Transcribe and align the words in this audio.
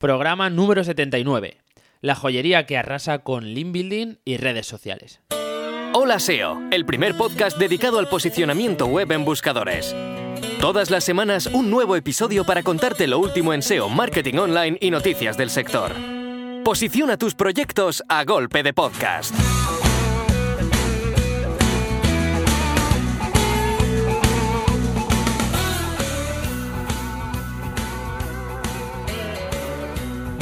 programa 0.00 0.48
número 0.48 0.82
79, 0.82 1.58
la 2.00 2.14
joyería 2.14 2.64
que 2.64 2.78
arrasa 2.78 3.18
con 3.18 3.52
link 3.52 3.70
building 3.70 4.16
y 4.24 4.38
redes 4.38 4.66
sociales. 4.66 5.20
Hola 5.92 6.18
SEO, 6.18 6.58
el 6.70 6.86
primer 6.86 7.14
podcast 7.18 7.58
dedicado 7.58 7.98
al 7.98 8.08
posicionamiento 8.08 8.86
web 8.86 9.12
en 9.12 9.26
buscadores. 9.26 9.94
Todas 10.58 10.90
las 10.90 11.04
semanas 11.04 11.46
un 11.48 11.70
nuevo 11.70 11.96
episodio 11.96 12.46
para 12.46 12.62
contarte 12.62 13.06
lo 13.06 13.18
último 13.18 13.52
en 13.52 13.60
SEO, 13.60 13.90
marketing 13.90 14.36
online 14.36 14.78
y 14.80 14.90
noticias 14.90 15.36
del 15.36 15.50
sector. 15.50 15.92
Posiciona 16.64 17.18
tus 17.18 17.34
proyectos 17.34 18.02
a 18.08 18.24
golpe 18.24 18.62
de 18.62 18.72
podcast. 18.72 19.34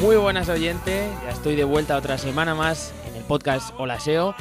Muy 0.00 0.14
buenas 0.14 0.48
oyentes, 0.48 1.10
ya 1.24 1.30
estoy 1.30 1.56
de 1.56 1.64
vuelta 1.64 1.96
otra 1.96 2.18
semana 2.18 2.54
más 2.54 2.94
en 3.08 3.16
el 3.16 3.24
podcast 3.24 3.74
Hola 3.78 3.98
SEO. 3.98 4.32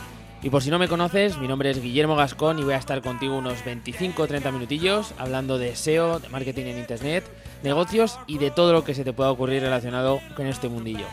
Y 0.44 0.52
por 0.52 0.62
si 0.62 0.70
no 0.70 0.78
me 0.78 0.88
conoces, 0.88 1.40
mi 1.40 1.48
nombre 1.48 1.72
es 1.72 1.82
Guillermo 1.82 2.16
Gascón 2.16 2.60
y 2.60 2.64
voy 2.64 2.76
a 2.76 2.78
estar 2.78 3.02
contigo 3.02 3.36
unos 3.36 3.66
25 3.66 4.22
o 4.22 4.28
30 4.28 4.52
minutillos 4.52 5.16
hablando 5.18 5.58
de 5.58 5.76
SEO, 5.76 6.20
de 6.20 6.30
marketing 6.30 6.66
en 6.66 6.78
Internet, 6.78 7.24
negocios 7.64 8.20
y 8.28 8.38
de 8.38 8.52
todo 8.52 8.72
lo 8.72 8.84
que 8.84 8.94
se 8.94 9.04
te 9.04 9.14
pueda 9.14 9.32
ocurrir 9.32 9.64
relacionado 9.64 10.20
con 10.36 10.46
este 10.46 10.70
mundillo. 10.70 11.08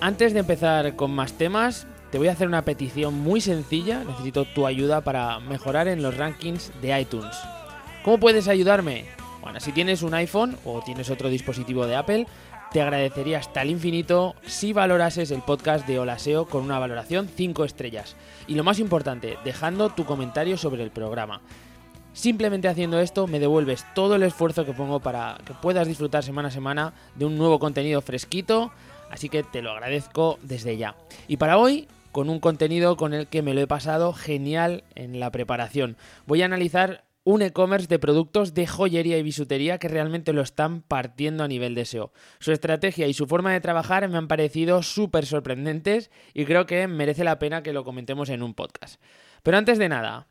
Antes 0.00 0.32
de 0.32 0.40
empezar 0.40 0.96
con 0.96 1.10
más 1.10 1.34
temas, 1.34 1.86
te 2.10 2.16
voy 2.16 2.28
a 2.28 2.32
hacer 2.32 2.48
una 2.48 2.64
petición 2.64 3.18
muy 3.20 3.42
sencilla, 3.42 4.02
necesito 4.02 4.46
tu 4.46 4.66
ayuda 4.66 5.02
para 5.02 5.40
mejorar 5.40 5.88
en 5.88 6.02
los 6.02 6.16
rankings 6.16 6.72
de 6.80 6.98
iTunes. 6.98 7.36
¿Cómo 8.02 8.18
puedes 8.18 8.48
ayudarme? 8.48 9.04
Bueno, 9.42 9.60
si 9.60 9.72
tienes 9.72 10.02
un 10.02 10.14
iPhone 10.14 10.56
o 10.64 10.82
tienes 10.82 11.10
otro 11.10 11.28
dispositivo 11.28 11.86
de 11.86 11.96
Apple, 11.96 12.26
te 12.72 12.82
agradecería 12.82 13.38
hasta 13.38 13.62
el 13.62 13.70
infinito 13.70 14.34
si 14.46 14.72
valorases 14.72 15.30
el 15.30 15.42
podcast 15.42 15.86
de 15.86 15.98
Olaseo 15.98 16.46
con 16.46 16.64
una 16.64 16.78
valoración 16.78 17.28
5 17.28 17.64
estrellas. 17.64 18.16
Y 18.46 18.54
lo 18.54 18.64
más 18.64 18.78
importante, 18.78 19.38
dejando 19.44 19.90
tu 19.90 20.04
comentario 20.04 20.58
sobre 20.58 20.82
el 20.82 20.90
programa. 20.90 21.40
Simplemente 22.12 22.68
haciendo 22.68 23.00
esto 23.00 23.26
me 23.26 23.38
devuelves 23.38 23.86
todo 23.94 24.16
el 24.16 24.22
esfuerzo 24.22 24.64
que 24.64 24.72
pongo 24.72 25.00
para 25.00 25.38
que 25.44 25.54
puedas 25.54 25.86
disfrutar 25.86 26.22
semana 26.24 26.48
a 26.48 26.52
semana 26.52 26.92
de 27.14 27.24
un 27.24 27.38
nuevo 27.38 27.58
contenido 27.58 28.02
fresquito, 28.02 28.72
así 29.10 29.28
que 29.28 29.42
te 29.44 29.62
lo 29.62 29.70
agradezco 29.70 30.38
desde 30.42 30.76
ya. 30.76 30.96
Y 31.26 31.36
para 31.36 31.58
hoy, 31.58 31.88
con 32.12 32.28
un 32.28 32.40
contenido 32.40 32.96
con 32.96 33.14
el 33.14 33.28
que 33.28 33.42
me 33.42 33.54
lo 33.54 33.60
he 33.60 33.66
pasado 33.66 34.12
genial 34.12 34.84
en 34.94 35.20
la 35.20 35.30
preparación. 35.30 35.96
Voy 36.26 36.42
a 36.42 36.46
analizar 36.46 37.04
un 37.28 37.42
e-commerce 37.42 37.88
de 37.88 37.98
productos 37.98 38.54
de 38.54 38.66
joyería 38.66 39.18
y 39.18 39.22
bisutería 39.22 39.76
que 39.76 39.88
realmente 39.88 40.32
lo 40.32 40.40
están 40.40 40.80
partiendo 40.80 41.44
a 41.44 41.48
nivel 41.48 41.74
de 41.74 41.84
SEO. 41.84 42.10
Su 42.38 42.52
estrategia 42.52 43.06
y 43.06 43.12
su 43.12 43.26
forma 43.26 43.52
de 43.52 43.60
trabajar 43.60 44.08
me 44.08 44.16
han 44.16 44.28
parecido 44.28 44.82
súper 44.82 45.26
sorprendentes 45.26 46.10
y 46.32 46.46
creo 46.46 46.64
que 46.64 46.88
merece 46.88 47.24
la 47.24 47.38
pena 47.38 47.62
que 47.62 47.74
lo 47.74 47.84
comentemos 47.84 48.30
en 48.30 48.42
un 48.42 48.54
podcast. 48.54 48.98
Pero 49.42 49.58
antes 49.58 49.76
de 49.76 49.90
nada, 49.90 50.28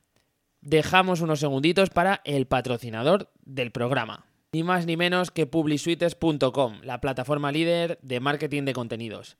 dejamos 0.62 1.22
unos 1.22 1.40
segunditos 1.40 1.92
para 1.92 2.22
el 2.25 2.48
patrocinador 2.48 3.30
del 3.45 3.72
programa. 3.72 4.25
Ni 4.52 4.64
más 4.64 4.88
ni 4.88 4.98
menos 4.98 5.30
que 5.30 5.45
publisuites.com, 5.45 6.80
la 6.81 7.00
plataforma 7.00 7.52
líder 7.52 8.00
de 8.02 8.20
marketing 8.20 8.64
de 8.64 8.73
contenidos. 8.73 9.38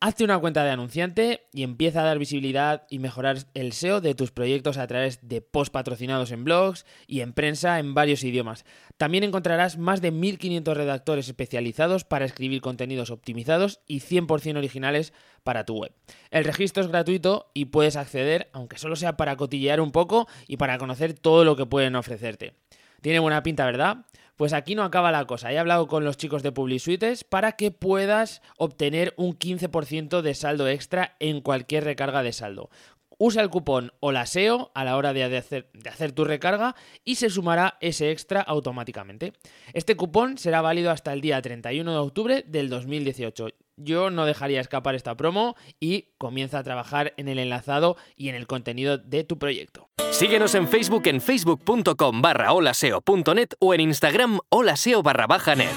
Hazte 0.00 0.22
una 0.22 0.38
cuenta 0.38 0.62
de 0.62 0.70
anunciante 0.70 1.48
y 1.52 1.64
empieza 1.64 2.02
a 2.02 2.04
dar 2.04 2.20
visibilidad 2.20 2.86
y 2.88 3.00
mejorar 3.00 3.38
el 3.54 3.72
SEO 3.72 4.00
de 4.00 4.14
tus 4.14 4.30
proyectos 4.30 4.78
a 4.78 4.86
través 4.86 5.26
de 5.26 5.40
post 5.40 5.72
patrocinados 5.72 6.30
en 6.30 6.44
blogs 6.44 6.86
y 7.08 7.20
en 7.20 7.32
prensa 7.32 7.80
en 7.80 7.94
varios 7.94 8.22
idiomas. 8.22 8.64
También 8.96 9.24
encontrarás 9.24 9.76
más 9.76 10.00
de 10.00 10.12
1500 10.12 10.76
redactores 10.76 11.26
especializados 11.26 12.04
para 12.04 12.26
escribir 12.26 12.60
contenidos 12.60 13.10
optimizados 13.10 13.80
y 13.88 13.98
100% 13.98 14.56
originales 14.56 15.12
para 15.42 15.64
tu 15.64 15.78
web. 15.78 15.92
El 16.30 16.44
registro 16.44 16.84
es 16.84 16.88
gratuito 16.88 17.50
y 17.52 17.64
puedes 17.64 17.96
acceder, 17.96 18.50
aunque 18.52 18.78
solo 18.78 18.94
sea 18.94 19.16
para 19.16 19.36
cotillear 19.36 19.80
un 19.80 19.90
poco 19.90 20.28
y 20.46 20.58
para 20.58 20.78
conocer 20.78 21.14
todo 21.14 21.44
lo 21.44 21.56
que 21.56 21.66
pueden 21.66 21.96
ofrecerte. 21.96 22.54
Tiene 23.00 23.18
buena 23.18 23.42
pinta, 23.42 23.66
¿verdad? 23.66 24.06
Pues 24.38 24.52
aquí 24.52 24.76
no 24.76 24.84
acaba 24.84 25.10
la 25.10 25.26
cosa. 25.26 25.52
He 25.52 25.58
hablado 25.58 25.88
con 25.88 26.04
los 26.04 26.16
chicos 26.16 26.44
de 26.44 26.52
PubliSuites 26.52 27.24
para 27.24 27.52
que 27.52 27.72
puedas 27.72 28.40
obtener 28.56 29.12
un 29.16 29.36
15% 29.36 30.22
de 30.22 30.34
saldo 30.34 30.68
extra 30.68 31.16
en 31.18 31.40
cualquier 31.40 31.82
recarga 31.82 32.22
de 32.22 32.32
saldo. 32.32 32.70
Usa 33.18 33.42
el 33.42 33.50
cupón 33.50 33.90
OLASEO 33.98 34.70
a 34.76 34.84
la 34.84 34.96
hora 34.96 35.12
de 35.12 35.24
hacer, 35.24 35.68
de 35.72 35.90
hacer, 35.90 36.12
tu 36.12 36.24
recarga 36.24 36.76
y 37.04 37.16
se 37.16 37.30
sumará 37.30 37.78
ese 37.80 38.12
extra 38.12 38.40
automáticamente. 38.40 39.32
Este 39.72 39.96
cupón 39.96 40.38
será 40.38 40.62
válido 40.62 40.92
hasta 40.92 41.12
el 41.12 41.20
día 41.20 41.42
31 41.42 41.90
de 41.90 41.98
octubre 41.98 42.44
del 42.46 42.70
2018. 42.70 43.48
Yo 43.78 44.10
no 44.10 44.26
dejaría 44.26 44.60
escapar 44.60 44.94
esta 44.94 45.16
promo 45.16 45.56
y 45.78 46.08
comienza 46.18 46.58
a 46.58 46.62
trabajar 46.64 47.14
en 47.16 47.28
el 47.28 47.38
enlazado 47.38 47.96
y 48.16 48.28
en 48.28 48.34
el 48.34 48.46
contenido 48.46 48.98
de 48.98 49.24
tu 49.24 49.38
proyecto. 49.38 49.88
Síguenos 50.10 50.54
en 50.56 50.66
Facebook 50.66 51.06
en 51.06 51.20
facebook.com 51.20 52.20
barra 52.20 52.52
holaseo.net 52.52 53.50
o 53.60 53.74
en 53.74 53.80
Instagram 53.80 54.40
holaseo 54.48 55.02
barra 55.02 55.26
baja 55.26 55.54
net. 55.54 55.70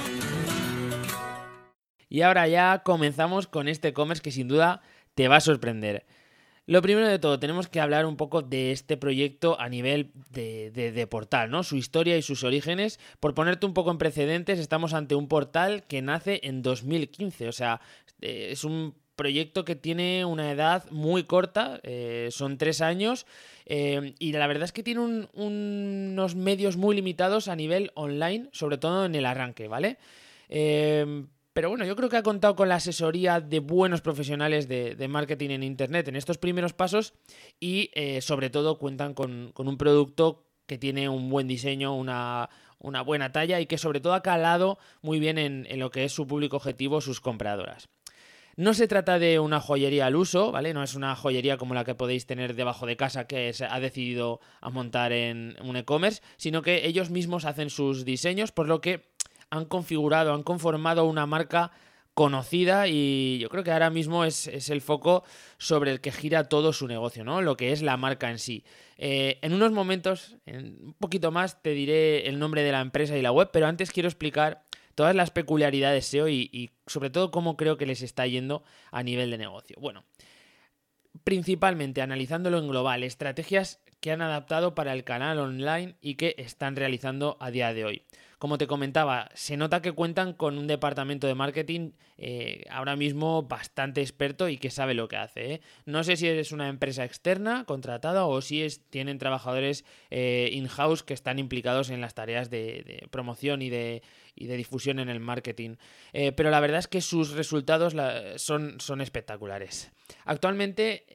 Y 2.09 2.23
ahora 2.23 2.47
ya 2.47 2.81
comenzamos 2.83 3.47
con 3.47 3.67
este 3.67 3.89
e-commerce 3.89 4.21
que 4.21 4.31
sin 4.31 4.47
duda 4.47 4.81
te 5.15 5.27
va 5.27 5.37
a 5.37 5.41
sorprender. 5.41 6.05
Lo 6.71 6.81
primero 6.81 7.09
de 7.09 7.19
todo, 7.19 7.37
tenemos 7.37 7.67
que 7.67 7.81
hablar 7.81 8.05
un 8.05 8.15
poco 8.15 8.43
de 8.43 8.71
este 8.71 8.95
proyecto 8.95 9.59
a 9.59 9.67
nivel 9.67 10.13
de, 10.29 11.07
portal, 11.11 11.51
¿no? 11.51 11.63
Su 11.63 11.75
historia 11.75 12.15
y 12.15 12.21
sus 12.21 12.45
orígenes. 12.45 12.97
Por 13.19 13.33
ponerte 13.33 13.65
un 13.65 13.73
poco 13.73 13.91
en 13.91 13.97
precedentes, 13.97 14.57
estamos 14.57 14.93
ante 14.93 15.15
un 15.15 15.27
portal 15.27 15.83
que 15.83 16.01
nace 16.01 16.39
en 16.43 16.61
2015, 16.61 17.49
o 17.49 17.51
sea, 17.51 17.81
eh, 18.21 18.51
es 18.51 18.63
un 18.63 18.95
proyecto 19.17 19.65
que 19.65 19.75
tiene 19.75 20.23
una 20.23 20.49
edad 20.49 20.89
muy 20.91 21.25
corta, 21.25 21.81
eh, 21.83 22.29
son 22.31 22.57
tres 22.57 22.79
años, 22.79 23.25
eh, 23.65 24.15
y 24.17 24.31
la 24.31 24.47
verdad 24.47 24.63
es 24.63 24.71
que 24.71 24.81
tiene 24.81 25.01
un, 25.01 25.27
unos 25.33 26.35
medios 26.35 26.77
muy 26.77 26.95
limitados 26.95 27.49
a 27.49 27.57
nivel 27.57 27.91
online, 27.95 28.47
sobre 28.53 28.77
todo 28.77 29.03
en 29.03 29.15
el 29.15 29.25
arranque, 29.25 29.67
¿vale? 29.67 29.97
Eh, 30.47 31.25
pero 31.53 31.69
bueno, 31.69 31.85
yo 31.85 31.95
creo 31.95 32.09
que 32.09 32.17
ha 32.17 32.23
contado 32.23 32.55
con 32.55 32.69
la 32.69 32.75
asesoría 32.75 33.41
de 33.41 33.59
buenos 33.59 34.01
profesionales 34.01 34.67
de, 34.67 35.07
marketing 35.09 35.49
en 35.49 35.63
Internet 35.63 36.07
en 36.07 36.15
estos 36.15 36.37
primeros 36.37 36.73
pasos 36.73 37.13
y 37.59 37.91
eh, 37.93 38.21
sobre 38.21 38.49
todo 38.49 38.77
cuentan 38.77 39.13
con, 39.13 39.53
un 39.55 39.77
producto 39.77 40.45
que 40.65 40.77
tiene 40.77 41.09
un 41.09 41.29
buen 41.29 41.47
diseño, 41.47 41.95
una, 41.95 42.49
una, 42.79 43.01
buena 43.01 43.33
talla 43.33 43.59
y 43.59 43.65
que 43.65 43.77
sobre 43.77 43.99
todo 43.99 44.13
ha 44.13 44.23
calado 44.23 44.77
muy 45.01 45.19
bien 45.19 45.37
en, 45.37 45.67
en 45.69 45.79
lo 45.79 45.91
que 45.91 46.05
es 46.05 46.13
su 46.13 46.25
público 46.25 46.55
objetivo, 46.55 47.01
sus 47.01 47.19
compradoras. 47.19 47.89
No 48.57 48.73
se 48.73 48.87
trata 48.87 49.17
de 49.17 49.39
una 49.39 49.61
joyería 49.61 50.05
al 50.05 50.15
uso, 50.15 50.51
¿vale? 50.51 50.73
No 50.73 50.83
es 50.83 50.95
una 50.95 51.15
joyería 51.15 51.57
como 51.57 51.73
la 51.73 51.85
que 51.85 51.95
podéis 51.95 52.25
tener 52.25 52.53
debajo 52.53 52.85
de 52.85 52.97
casa 52.97 53.25
que 53.25 53.53
se 53.53 53.65
ha 53.65 53.79
decidido 53.79 54.41
a 54.59 54.69
montar 54.69 55.13
en 55.13 55.55
un 55.63 55.77
e-commerce, 55.77 56.21
sino 56.37 56.61
que 56.61 56.85
ellos 56.85 57.09
mismos 57.09 57.45
hacen 57.45 57.69
sus 57.69 58.03
diseños, 58.03 58.51
por 58.51 58.67
lo 58.67 58.81
que 58.81 59.10
han 59.51 59.65
configurado, 59.65 60.33
han 60.33 60.43
conformado 60.43 61.05
una 61.05 61.27
marca 61.27 61.71
conocida 62.13 62.87
y 62.87 63.39
yo 63.39 63.49
creo 63.49 63.63
que 63.63 63.71
ahora 63.71 63.89
mismo 63.89 64.25
es, 64.25 64.47
el 64.47 64.81
foco 64.81 65.23
sobre 65.57 65.91
el 65.91 66.01
que 66.01 66.11
gira 66.11 66.49
todo 66.49 66.73
su 66.73 66.87
negocio, 66.87 67.23
¿no? 67.23 67.41
Lo 67.41 67.55
que 67.55 67.71
es 67.71 67.81
la 67.81 67.97
marca 67.97 68.29
en 68.29 68.39
sí. 68.39 68.63
Eh, 68.97 69.39
en 69.41 69.53
unos 69.53 69.71
momentos, 69.71 70.37
en 70.45 70.77
un 70.83 70.93
poquito 70.93 71.31
más, 71.31 71.61
te 71.61 71.71
diré 71.71 72.27
el 72.27 72.39
nombre 72.39 72.63
de 72.63 72.71
la 72.71 72.81
empresa 72.81 73.17
y 73.17 73.21
la 73.21 73.31
web, 73.31 73.49
pero 73.53 73.67
antes 73.67 73.91
quiero 73.91 74.09
explicar 74.09 74.63
todas 74.95 75.15
las 75.15 75.31
peculiaridades 75.31 76.05
SEO 76.05 76.27
y, 76.27 76.49
y, 76.51 76.71
sobre 76.85 77.09
todo 77.09 77.31
cómo 77.31 77.55
creo 77.55 77.77
que 77.77 77.85
les 77.85 78.01
está 78.01 78.27
yendo 78.27 78.63
a 78.91 79.03
nivel 79.03 79.31
de 79.31 79.37
negocio. 79.37 79.77
Bueno, 79.79 80.03
principalmente 81.23 82.01
analizándolo 82.01 82.57
en 82.57 82.67
global, 82.67 83.03
estrategias 83.03 83.79
que 83.99 84.11
han 84.11 84.21
adaptado 84.21 84.75
para 84.75 84.93
el 84.93 85.03
canal 85.03 85.39
online 85.39 85.95
y 86.01 86.15
que 86.15 86.35
están 86.37 86.75
realizando 86.75 87.37
a 87.39 87.51
día 87.51 87.73
de 87.73 87.85
hoy. 87.85 88.03
Como 88.41 88.57
te 88.57 88.65
comentaba, 88.65 89.29
se 89.35 89.55
nota 89.55 89.83
que 89.83 89.91
cuentan 89.91 90.33
con 90.33 90.57
un 90.57 90.65
departamento 90.65 91.27
de 91.27 91.35
marketing 91.35 91.91
eh, 92.17 92.63
ahora 92.71 92.95
mismo 92.95 93.43
bastante 93.43 94.01
experto 94.01 94.49
y 94.49 94.57
que 94.57 94.71
sabe 94.71 94.95
lo 94.95 95.07
que 95.07 95.17
hace. 95.17 95.53
¿eh? 95.53 95.61
No 95.85 96.03
sé 96.03 96.17
si 96.17 96.27
es 96.27 96.51
una 96.51 96.67
empresa 96.67 97.05
externa 97.05 97.65
contratada 97.65 98.25
o 98.25 98.41
si 98.41 98.67
tienen 98.89 99.19
trabajadores 99.19 99.85
eh, 100.09 100.49
in-house 100.53 101.03
que 101.03 101.13
están 101.13 101.37
implicados 101.37 101.91
en 101.91 102.01
las 102.01 102.15
tareas 102.15 102.49
de, 102.49 103.07
promoción 103.11 103.61
y 103.61 103.69
de, 103.69 104.01
difusión 104.35 104.97
en 104.97 105.09
el 105.09 105.19
marketing. 105.19 105.75
Pero 106.11 106.49
la 106.49 106.59
verdad 106.59 106.79
es 106.79 106.87
que 106.87 107.01
sus 107.01 107.33
resultados 107.33 107.95
son, 108.37 109.01
espectaculares. 109.01 109.91
Actualmente 110.25 111.05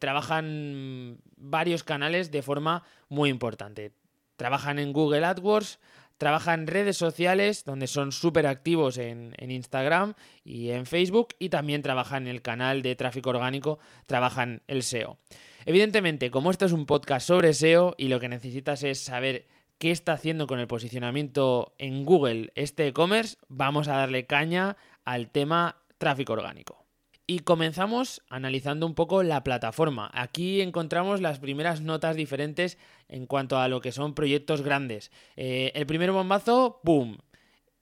trabajan 0.00 1.18
varios 1.36 1.84
canales 1.84 2.32
de 2.32 2.42
forma 2.42 2.82
muy 3.08 3.30
importante. 3.30 3.92
Trabajan 4.36 4.80
en 4.80 4.92
Google 4.92 5.24
AdWords, 5.24 5.78
trabajan 6.18 6.60
en 6.60 6.66
redes 6.66 6.96
sociales, 6.96 7.64
donde 7.64 7.86
son 7.86 8.12
súper 8.12 8.46
activos 8.46 8.98
en, 8.98 9.34
en, 9.38 9.50
Instagram 9.50 10.14
y 10.44 10.70
en 10.70 10.86
Facebook, 10.86 11.28
y 11.38 11.48
también 11.48 11.82
trabajan 11.82 12.24
en 12.24 12.28
el 12.28 12.42
canal 12.42 12.82
de 12.82 12.96
tráfico 12.96 13.30
orgánico, 13.30 13.78
trabajan 14.06 14.62
el 14.66 14.82
SEO. 14.82 15.18
Evidentemente, 15.66 16.30
como 16.30 16.50
esto 16.50 16.66
es 16.66 16.72
un 16.72 16.86
podcast 16.86 17.26
sobre 17.26 17.54
SEO 17.54 17.94
y 17.96 18.08
lo 18.08 18.20
que 18.20 18.28
necesitas 18.28 18.82
es 18.82 19.00
saber 19.00 19.46
qué 19.78 19.90
está 19.90 20.12
haciendo 20.12 20.46
con 20.46 20.60
el 20.60 20.66
posicionamiento 20.66 21.74
en 21.78 22.04
Google 22.04 22.52
este 22.54 22.86
e-commerce, 22.86 23.36
vamos 23.48 23.88
a 23.88 23.96
darle 23.96 24.26
caña 24.26 24.76
al 25.04 25.30
tema 25.30 25.82
tráfico 25.98 26.34
orgánico. 26.34 26.83
Y 27.26 27.38
comenzamos 27.38 28.22
analizando 28.28 28.84
un 28.84 28.94
poco 28.94 29.22
la 29.22 29.42
plataforma. 29.42 30.10
Aquí 30.12 30.60
encontramos 30.60 31.22
las 31.22 31.38
primeras 31.38 31.80
notas 31.80 32.16
diferentes 32.16 32.76
en 33.08 33.26
cuanto 33.26 33.58
a 33.58 33.68
lo 33.68 33.80
que 33.80 33.92
son 33.92 34.14
proyectos 34.14 34.60
grandes. 34.60 35.10
Eh, 35.36 35.72
el 35.74 35.86
primer 35.86 36.12
bombazo, 36.12 36.80
¡boom! 36.84 37.16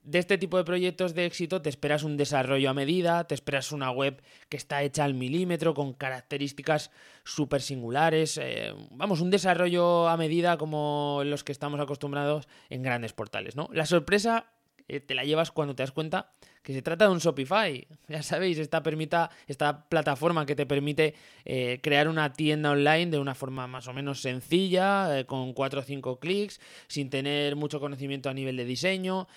De 0.05 0.19
este 0.19 0.39
tipo 0.39 0.59
de 0.59 0.65
proyectos 0.65 1.15
de 1.15 1.27
éxito 1.27 1.63
te 1.63 1.69
esperas 1.69 2.03
un 2.03 2.17
desarrollo 2.17 2.71
a 2.71 2.75
medida, 2.75 3.25
te 3.25 3.35
esperas 3.35 3.71
una 3.71 3.91
web 3.91 4.21
que 4.49 4.57
está 4.57 4.83
hecha 4.83 5.05
al 5.05 5.15
milímetro, 5.15 5.75
con 5.75 5.93
características 5.93 6.91
súper 7.25 7.63
singulares, 7.63 8.37
eh, 8.39 8.75
vamos, 8.91 9.21
un 9.21 9.31
desarrollo 9.31 10.09
a 10.09 10.17
medida 10.17 10.57
como 10.57 11.23
los 11.25 11.45
que 11.45 11.53
estamos 11.53 11.79
acostumbrados 11.79 12.49
en 12.69 12.83
grandes 12.83 13.13
portales, 13.13 13.55
¿no? 13.55 13.69
La 13.73 13.87
sorpresa 13.87 14.47
eh, 14.89 15.01
te 15.01 15.15
la 15.15 15.25
llevas 15.25 15.51
cuando 15.51 15.75
te 15.75 15.83
das 15.83 15.93
cuenta 15.93 16.33
que 16.63 16.73
se 16.73 16.83
trata 16.83 17.07
de 17.07 17.13
un 17.13 17.19
Shopify. 17.19 17.87
Ya 18.09 18.23
sabéis, 18.23 18.59
esta, 18.59 18.83
permita, 18.83 19.31
esta 19.47 19.89
plataforma 19.89 20.45
que 20.45 20.55
te 20.55 20.67
permite 20.67 21.15
eh, 21.45 21.81
crear 21.83 22.09
una 22.09 22.33
tienda 22.33 22.71
online 22.71 23.07
de 23.07 23.19
una 23.19 23.35
forma 23.35 23.67
más 23.67 23.89
o 23.89 23.93
menos 23.93 24.21
sencilla, 24.21 25.19
eh, 25.19 25.25
con 25.25 25.53
4 25.55 25.81
o 25.81 25.83
5 25.83 26.21
clics, 26.21 26.61
sin 26.89 27.11
tener 27.11 27.57
mucho 27.57 27.81
conocimiento 27.81 28.29
a 28.29 28.35
nivel 28.35 28.57
de 28.57 28.65
diseño, 28.65 29.29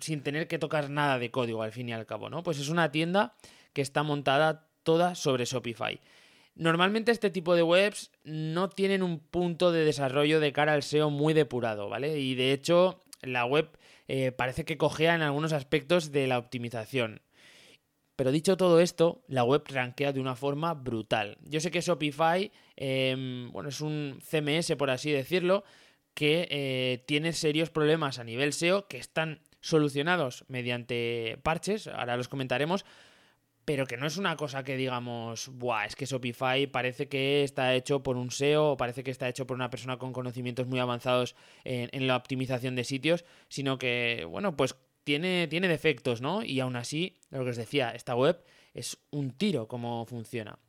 sin 0.00 0.22
tener 0.22 0.48
que 0.48 0.58
tocar 0.58 0.90
nada 0.90 1.18
de 1.18 1.30
código 1.30 1.62
al 1.62 1.72
fin 1.72 1.88
y 1.88 1.92
al 1.92 2.06
cabo, 2.06 2.28
¿no? 2.30 2.42
Pues 2.42 2.58
es 2.58 2.68
una 2.68 2.90
tienda 2.90 3.34
que 3.72 3.82
está 3.82 4.02
montada 4.02 4.66
toda 4.82 5.14
sobre 5.14 5.44
Shopify. 5.44 6.00
Normalmente 6.56 7.12
este 7.12 7.28
tipo 7.28 7.54
de 7.54 7.62
webs 7.62 8.10
no 8.24 8.70
tienen 8.70 9.02
un 9.02 9.18
punto 9.18 9.72
de 9.72 9.84
desarrollo 9.84 10.40
de 10.40 10.52
cara 10.52 10.72
al 10.72 10.82
SEO 10.82 11.10
muy 11.10 11.34
depurado, 11.34 11.90
¿vale? 11.90 12.18
Y 12.18 12.34
de 12.34 12.52
hecho 12.52 13.02
la 13.20 13.44
web 13.44 13.68
eh, 14.08 14.32
parece 14.32 14.64
que 14.64 14.78
cogea 14.78 15.14
en 15.14 15.22
algunos 15.22 15.52
aspectos 15.52 16.12
de 16.12 16.26
la 16.26 16.38
optimización. 16.38 17.22
Pero 18.16 18.32
dicho 18.32 18.56
todo 18.56 18.80
esto, 18.80 19.22
la 19.28 19.44
web 19.44 19.62
rankea 19.68 20.12
de 20.12 20.20
una 20.20 20.36
forma 20.36 20.72
brutal. 20.72 21.36
Yo 21.42 21.60
sé 21.60 21.70
que 21.70 21.82
Shopify, 21.82 22.50
em, 22.76 23.52
bueno, 23.52 23.68
es 23.68 23.80
un 23.82 24.20
CMS 24.22 24.74
por 24.76 24.90
así 24.90 25.10
decirlo, 25.10 25.64
que 26.14 26.48
eh, 26.50 27.04
tiene 27.06 27.34
serios 27.34 27.68
problemas 27.68 28.18
a 28.18 28.24
nivel 28.24 28.54
SEO 28.54 28.88
que 28.88 28.96
están 28.96 29.40
solucionados 29.60 30.44
mediante 30.48 31.38
parches, 31.42 31.88
ahora 31.88 32.16
los 32.16 32.28
comentaremos, 32.28 32.86
pero 33.66 33.84
que 33.84 33.96
no 33.96 34.06
es 34.06 34.16
una 34.16 34.36
cosa 34.36 34.62
que 34.62 34.76
digamos, 34.76 35.48
Buah, 35.48 35.86
es 35.86 35.96
que 35.96 36.06
Shopify 36.06 36.68
parece 36.68 37.08
que 37.08 37.42
está 37.42 37.74
hecho 37.74 38.00
por 38.00 38.16
un 38.16 38.30
SEO 38.30 38.70
o 38.70 38.76
parece 38.76 39.02
que 39.02 39.10
está 39.10 39.28
hecho 39.28 39.44
por 39.44 39.56
una 39.56 39.70
persona 39.70 39.98
con 39.98 40.12
conocimientos 40.12 40.68
muy 40.68 40.78
avanzados 40.78 41.34
en, 41.64 42.06
la 42.06 42.14
optimización 42.14 42.76
de 42.76 42.84
sitios, 42.84 43.24
sino 43.48 43.76
que, 43.76 44.24
bueno, 44.30 44.56
pues 44.56 44.76
tiene, 45.02 45.48
tiene 45.48 45.66
defectos, 45.66 46.20
¿no? 46.20 46.44
Y 46.44 46.60
aún 46.60 46.76
así, 46.76 47.18
lo 47.30 47.42
que 47.42 47.50
os 47.50 47.56
decía, 47.56 47.90
esta 47.90 48.14
web 48.14 48.40
es 48.72 48.98
un 49.10 49.32
tiro 49.32 49.66
como 49.66 50.06
funciona 50.06 50.60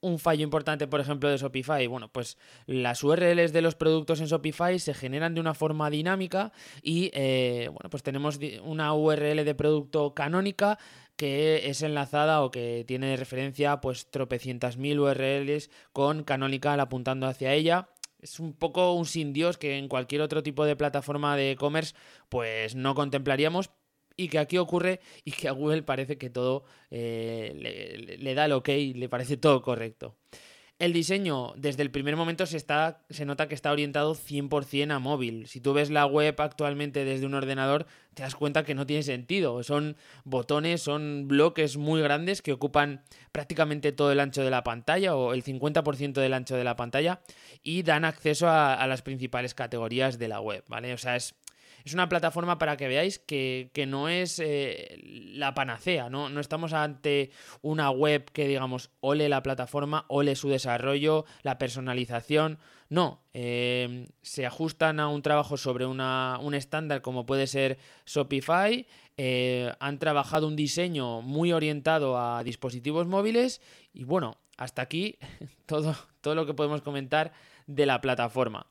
un 0.00 0.18
fallo 0.18 0.42
importante, 0.42 0.86
por 0.86 1.00
ejemplo, 1.00 1.28
de 1.28 1.36
Shopify? 1.36 1.86
Bueno, 1.86 2.08
pues 2.08 2.38
las 2.66 3.04
URLs 3.04 3.52
de 3.52 3.62
los 3.62 3.74
productos 3.74 4.20
en 4.20 4.26
Shopify 4.26 4.78
se 4.78 4.94
generan 4.94 5.34
de 5.34 5.40
una 5.40 5.54
forma 5.54 5.90
dinámica 5.90 6.52
y, 6.82 7.10
eh, 7.12 7.68
bueno, 7.68 7.90
pues 7.90 8.02
tenemos 8.02 8.38
una 8.64 8.94
URL 8.94 9.44
de 9.44 9.54
producto 9.54 10.14
canónica 10.14 10.78
que 11.20 11.68
es 11.68 11.82
enlazada 11.82 12.40
o 12.40 12.50
que 12.50 12.82
tiene 12.88 13.14
referencia 13.14 13.82
pues 13.82 14.10
tropecientas 14.10 14.78
mil 14.78 15.00
URLs 15.00 15.68
con 15.92 16.24
Canonical 16.24 16.80
apuntando 16.80 17.26
hacia 17.26 17.52
ella. 17.52 17.90
Es 18.22 18.40
un 18.40 18.54
poco 18.54 18.94
un 18.94 19.04
sin 19.04 19.34
Dios 19.34 19.58
que 19.58 19.76
en 19.76 19.88
cualquier 19.88 20.22
otro 20.22 20.42
tipo 20.42 20.64
de 20.64 20.76
plataforma 20.76 21.36
de 21.36 21.50
e-commerce 21.50 21.94
pues 22.30 22.74
no 22.74 22.94
contemplaríamos, 22.94 23.68
y 24.16 24.28
que 24.28 24.38
aquí 24.38 24.56
ocurre 24.56 25.00
y 25.26 25.32
que 25.32 25.48
a 25.48 25.52
Google 25.52 25.82
parece 25.82 26.16
que 26.16 26.30
todo 26.30 26.64
eh, 26.90 28.16
le, 28.18 28.34
da 28.34 28.46
el 28.46 28.52
ok, 28.52 28.68
le 28.94 29.08
parece 29.10 29.36
todo 29.36 29.60
correcto. 29.60 30.16
El 30.80 30.94
diseño, 30.94 31.52
desde 31.58 31.82
el 31.82 31.90
primer 31.90 32.16
momento 32.16 32.46
se, 32.46 32.56
está, 32.56 33.02
se 33.10 33.26
nota 33.26 33.48
que 33.48 33.54
está 33.54 33.70
orientado 33.70 34.14
100% 34.14 34.90
a 34.90 34.98
móvil. 34.98 35.46
Si 35.46 35.60
tú 35.60 35.74
ves 35.74 35.90
la 35.90 36.06
web 36.06 36.34
actualmente 36.38 37.04
desde 37.04 37.26
un 37.26 37.34
ordenador, 37.34 37.86
te 38.14 38.22
das 38.22 38.34
cuenta 38.34 38.64
que 38.64 38.74
no 38.74 38.86
tiene 38.86 39.02
sentido. 39.02 39.62
Son 39.62 39.98
botones, 40.24 40.80
son 40.80 41.28
bloques 41.28 41.76
muy 41.76 42.00
grandes 42.00 42.40
que 42.40 42.54
ocupan 42.54 43.02
prácticamente 43.30 43.92
todo 43.92 44.10
el 44.10 44.20
ancho 44.20 44.42
de 44.42 44.48
la 44.48 44.64
pantalla 44.64 45.14
o 45.16 45.34
el 45.34 45.44
50% 45.44 46.14
del 46.14 46.32
ancho 46.32 46.56
de 46.56 46.64
la 46.64 46.76
pantalla 46.76 47.20
y 47.62 47.82
dan 47.82 48.06
acceso 48.06 48.48
a, 48.48 48.72
a 48.72 48.86
las 48.86 49.02
principales 49.02 49.52
categorías 49.52 50.18
de 50.18 50.28
la 50.28 50.40
web, 50.40 50.64
¿vale? 50.66 50.94
O 50.94 50.98
sea, 50.98 51.14
es 51.14 51.34
es 51.84 51.94
una 51.94 52.08
plataforma 52.08 52.58
para 52.58 52.76
que 52.76 52.88
veáis 52.88 53.18
que, 53.18 53.70
no 53.86 54.08
es 54.08 54.38
eh, 54.38 54.98
la 55.02 55.54
panacea, 55.54 56.10
¿no? 56.10 56.28
Estamos 56.40 56.72
ante 56.72 57.30
una 57.62 57.90
web 57.90 58.30
que 58.32 58.46
digamos, 58.46 58.90
ole 59.00 59.28
la 59.28 59.42
plataforma, 59.42 60.04
ole 60.08 60.36
su 60.36 60.48
desarrollo, 60.48 61.24
la 61.42 61.58
personalización. 61.58 62.58
No, 62.88 63.22
eh, 63.34 64.08
se 64.22 64.46
ajustan 64.46 64.98
a 64.98 65.08
un 65.08 65.22
trabajo 65.22 65.56
sobre 65.56 65.86
una, 65.86 66.38
un 66.40 66.54
estándar 66.54 67.02
como 67.02 67.24
puede 67.24 67.46
ser 67.46 67.78
Shopify, 68.04 68.86
eh, 69.16 69.72
han 69.80 69.98
trabajado 69.98 70.48
un 70.48 70.56
diseño 70.56 71.20
muy 71.20 71.52
orientado 71.52 72.18
a 72.18 72.42
dispositivos 72.42 73.06
móviles 73.06 73.60
y 73.92 74.04
bueno, 74.04 74.38
hasta 74.56 74.82
aquí 74.82 75.18
todo, 75.66 75.94
todo 76.20 76.34
lo 76.34 76.46
que 76.46 76.54
podemos 76.54 76.82
comentar 76.82 77.32
de 77.66 77.86
la 77.86 78.00
plataforma. 78.00 78.69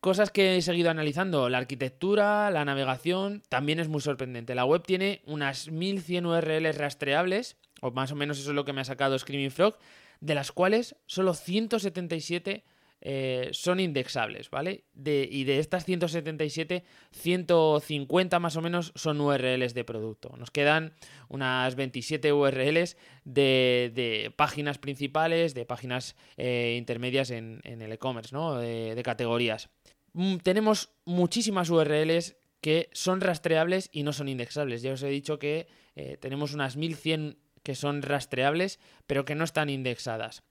Cosas 0.00 0.30
que 0.30 0.56
he 0.56 0.62
seguido 0.62 0.88
analizando, 0.88 1.50
la 1.50 1.58
arquitectura, 1.58 2.50
la 2.50 2.64
navegación, 2.64 3.42
también 3.50 3.80
es 3.80 3.88
muy 3.88 4.00
sorprendente. 4.00 4.54
La 4.54 4.64
web 4.64 4.82
tiene 4.82 5.20
unas 5.26 5.70
1100 5.70 6.24
URLs 6.24 6.78
rastreables, 6.78 7.58
o 7.82 7.90
más 7.90 8.10
o 8.10 8.16
menos 8.16 8.38
eso 8.38 8.48
es 8.48 8.54
lo 8.54 8.64
que 8.64 8.72
me 8.72 8.80
ha 8.80 8.84
sacado 8.84 9.18
Screaming 9.18 9.50
Frog, 9.50 9.76
de 10.20 10.34
las 10.34 10.52
cuales 10.52 10.96
solo 11.04 11.34
177 11.34 12.64
eh, 13.02 13.50
son 13.52 13.78
indexables, 13.78 14.48
¿vale? 14.48 14.84
y 14.94 15.44
de 15.44 15.58
estas 15.58 15.84
177, 15.84 16.82
150 17.12 18.38
más 18.38 18.56
o 18.56 18.62
menos 18.62 18.92
son 18.94 19.20
URLs 19.20 19.74
de 19.74 19.84
producto. 19.84 20.34
Nos 20.38 20.50
quedan 20.50 20.94
unas 21.28 21.74
27 21.74 22.32
URLs 22.32 22.96
de, 23.24 24.32
páginas 24.36 24.78
principales, 24.78 25.52
de 25.52 25.66
páginas 25.66 26.16
eh, 26.38 26.76
intermedias 26.78 27.30
en, 27.30 27.60
el 27.64 27.92
e-commerce, 27.92 28.34
¿no? 28.34 28.56
de 28.56 29.02
categorías. 29.02 29.68
Mm, 30.12 30.36
tenemos 30.38 30.90
muchísimas 31.04 31.70
URLs 31.70 32.36
que 32.60 32.90
son 32.92 33.20
rastreables 33.20 33.88
y 33.92 34.02
no 34.02 34.12
son 34.12 34.28
indexables. 34.28 34.82
Ya 34.82 34.92
os 34.92 35.02
he 35.02 35.08
dicho 35.08 35.38
que 35.38 35.68
eh, 35.96 36.16
tenemos 36.20 36.52
unas 36.52 36.76
1100 36.76 37.38
que 37.62 37.74
son 37.74 38.02
rastreables, 38.02 38.78
pero 39.06 39.24
que 39.24 39.34
no 39.34 39.44
están 39.44 39.70
indexadas. 39.70 40.42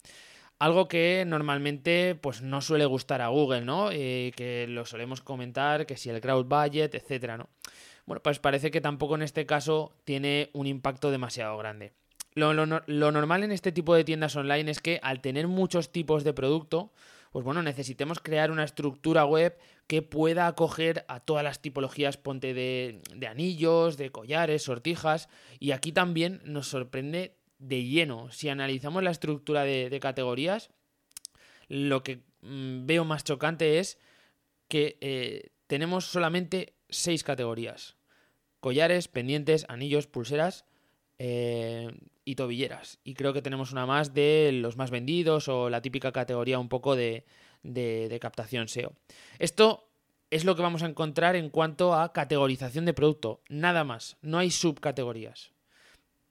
Algo 0.59 0.87
que 0.87 1.23
normalmente 1.25 2.15
pues, 2.15 2.41
no 2.41 2.61
suele 2.61 2.85
gustar 2.85 3.21
a 3.21 3.29
Google, 3.29 3.61
¿no? 3.61 3.91
Eh, 3.91 4.33
que 4.35 4.67
lo 4.67 4.85
solemos 4.85 5.21
comentar, 5.21 5.85
que 5.85 5.97
si 5.97 6.09
el 6.09 6.21
crowd 6.21 6.45
budget, 6.45 6.93
etcétera, 6.95 7.37
¿no? 7.37 7.49
Bueno, 8.05 8.21
pues 8.21 8.39
parece 8.39 8.71
que 8.71 8.81
tampoco 8.81 9.15
en 9.15 9.21
este 9.21 9.45
caso 9.45 9.93
tiene 10.03 10.49
un 10.53 10.67
impacto 10.67 11.11
demasiado 11.11 11.57
grande. 11.57 11.93
lo 12.33 13.11
normal 13.11 13.43
en 13.43 13.51
este 13.51 13.71
tipo 13.71 13.93
de 13.93 14.03
tiendas 14.03 14.35
online 14.35 14.71
es 14.71 14.81
que 14.81 14.99
al 15.03 15.21
tener 15.21 15.47
muchos 15.47 15.91
tipos 15.91 16.23
de 16.23 16.33
producto, 16.33 16.91
pues 17.31 17.45
bueno, 17.45 17.61
necesitemos 17.61 18.19
crear 18.19 18.51
una 18.51 18.63
estructura 18.63 19.25
web 19.25 19.57
que 19.87 20.01
pueda 20.01 20.47
acoger 20.47 21.05
a 21.07 21.19
todas 21.19 21.43
las 21.43 21.61
tipologías, 21.61 22.17
ponte 22.17 22.53
de, 22.53 23.01
anillos, 23.29 23.97
de 23.97 24.11
collares, 24.11 24.63
sortijas, 24.63 25.29
y 25.59 25.71
aquí 25.71 25.91
también 25.91 26.41
nos 26.43 26.67
sorprende 26.67 27.37
de 27.59 27.83
lleno. 27.83 28.31
Si 28.31 28.49
analizamos 28.49 29.03
la 29.03 29.11
estructura 29.11 29.63
de, 29.63 29.99
categorías, 29.99 30.71
lo 31.67 32.03
que 32.03 32.23
mm, 32.41 32.85
veo 32.85 33.05
más 33.05 33.23
chocante 33.23 33.79
es 33.79 33.99
que 34.67 34.97
eh, 35.01 35.51
tenemos 35.67 36.05
solamente 36.05 36.73
seis 36.89 37.23
categorías. 37.23 37.97
Collares, 38.59 39.07
pendientes, 39.07 39.65
anillos, 39.69 40.07
pulseras 40.07 40.65
eh, 41.19 41.91
y 42.23 42.35
tobilleras. 42.35 42.99
Y 43.03 43.13
creo 43.13 43.33
que 43.33 43.41
tenemos 43.41 43.71
una 43.73 43.85
más 43.85 44.13
de 44.13 44.51
los 44.53 44.77
más 44.77 44.89
vendidos 44.89 45.49
o 45.49 45.69
la 45.69 45.81
típica 45.81 46.11
categoría 46.11 46.59
un 46.59 46.69
poco 46.69 46.95
de, 46.95 47.25
de, 47.63 48.19
captación 48.21 48.67
SEO. 48.67 48.93
Esto 49.37 49.89
es 50.31 50.45
lo 50.45 50.55
que 50.55 50.61
vamos 50.61 50.81
a 50.81 50.87
encontrar 50.87 51.35
en 51.35 51.49
cuanto 51.49 51.93
a 51.93 52.13
categorización 52.13 52.85
de 52.85 52.93
producto. 52.93 53.41
Nada 53.49 53.83
más. 53.83 54.17
No 54.21 54.37
hay 54.37 54.49
subcategorías. 54.49 55.51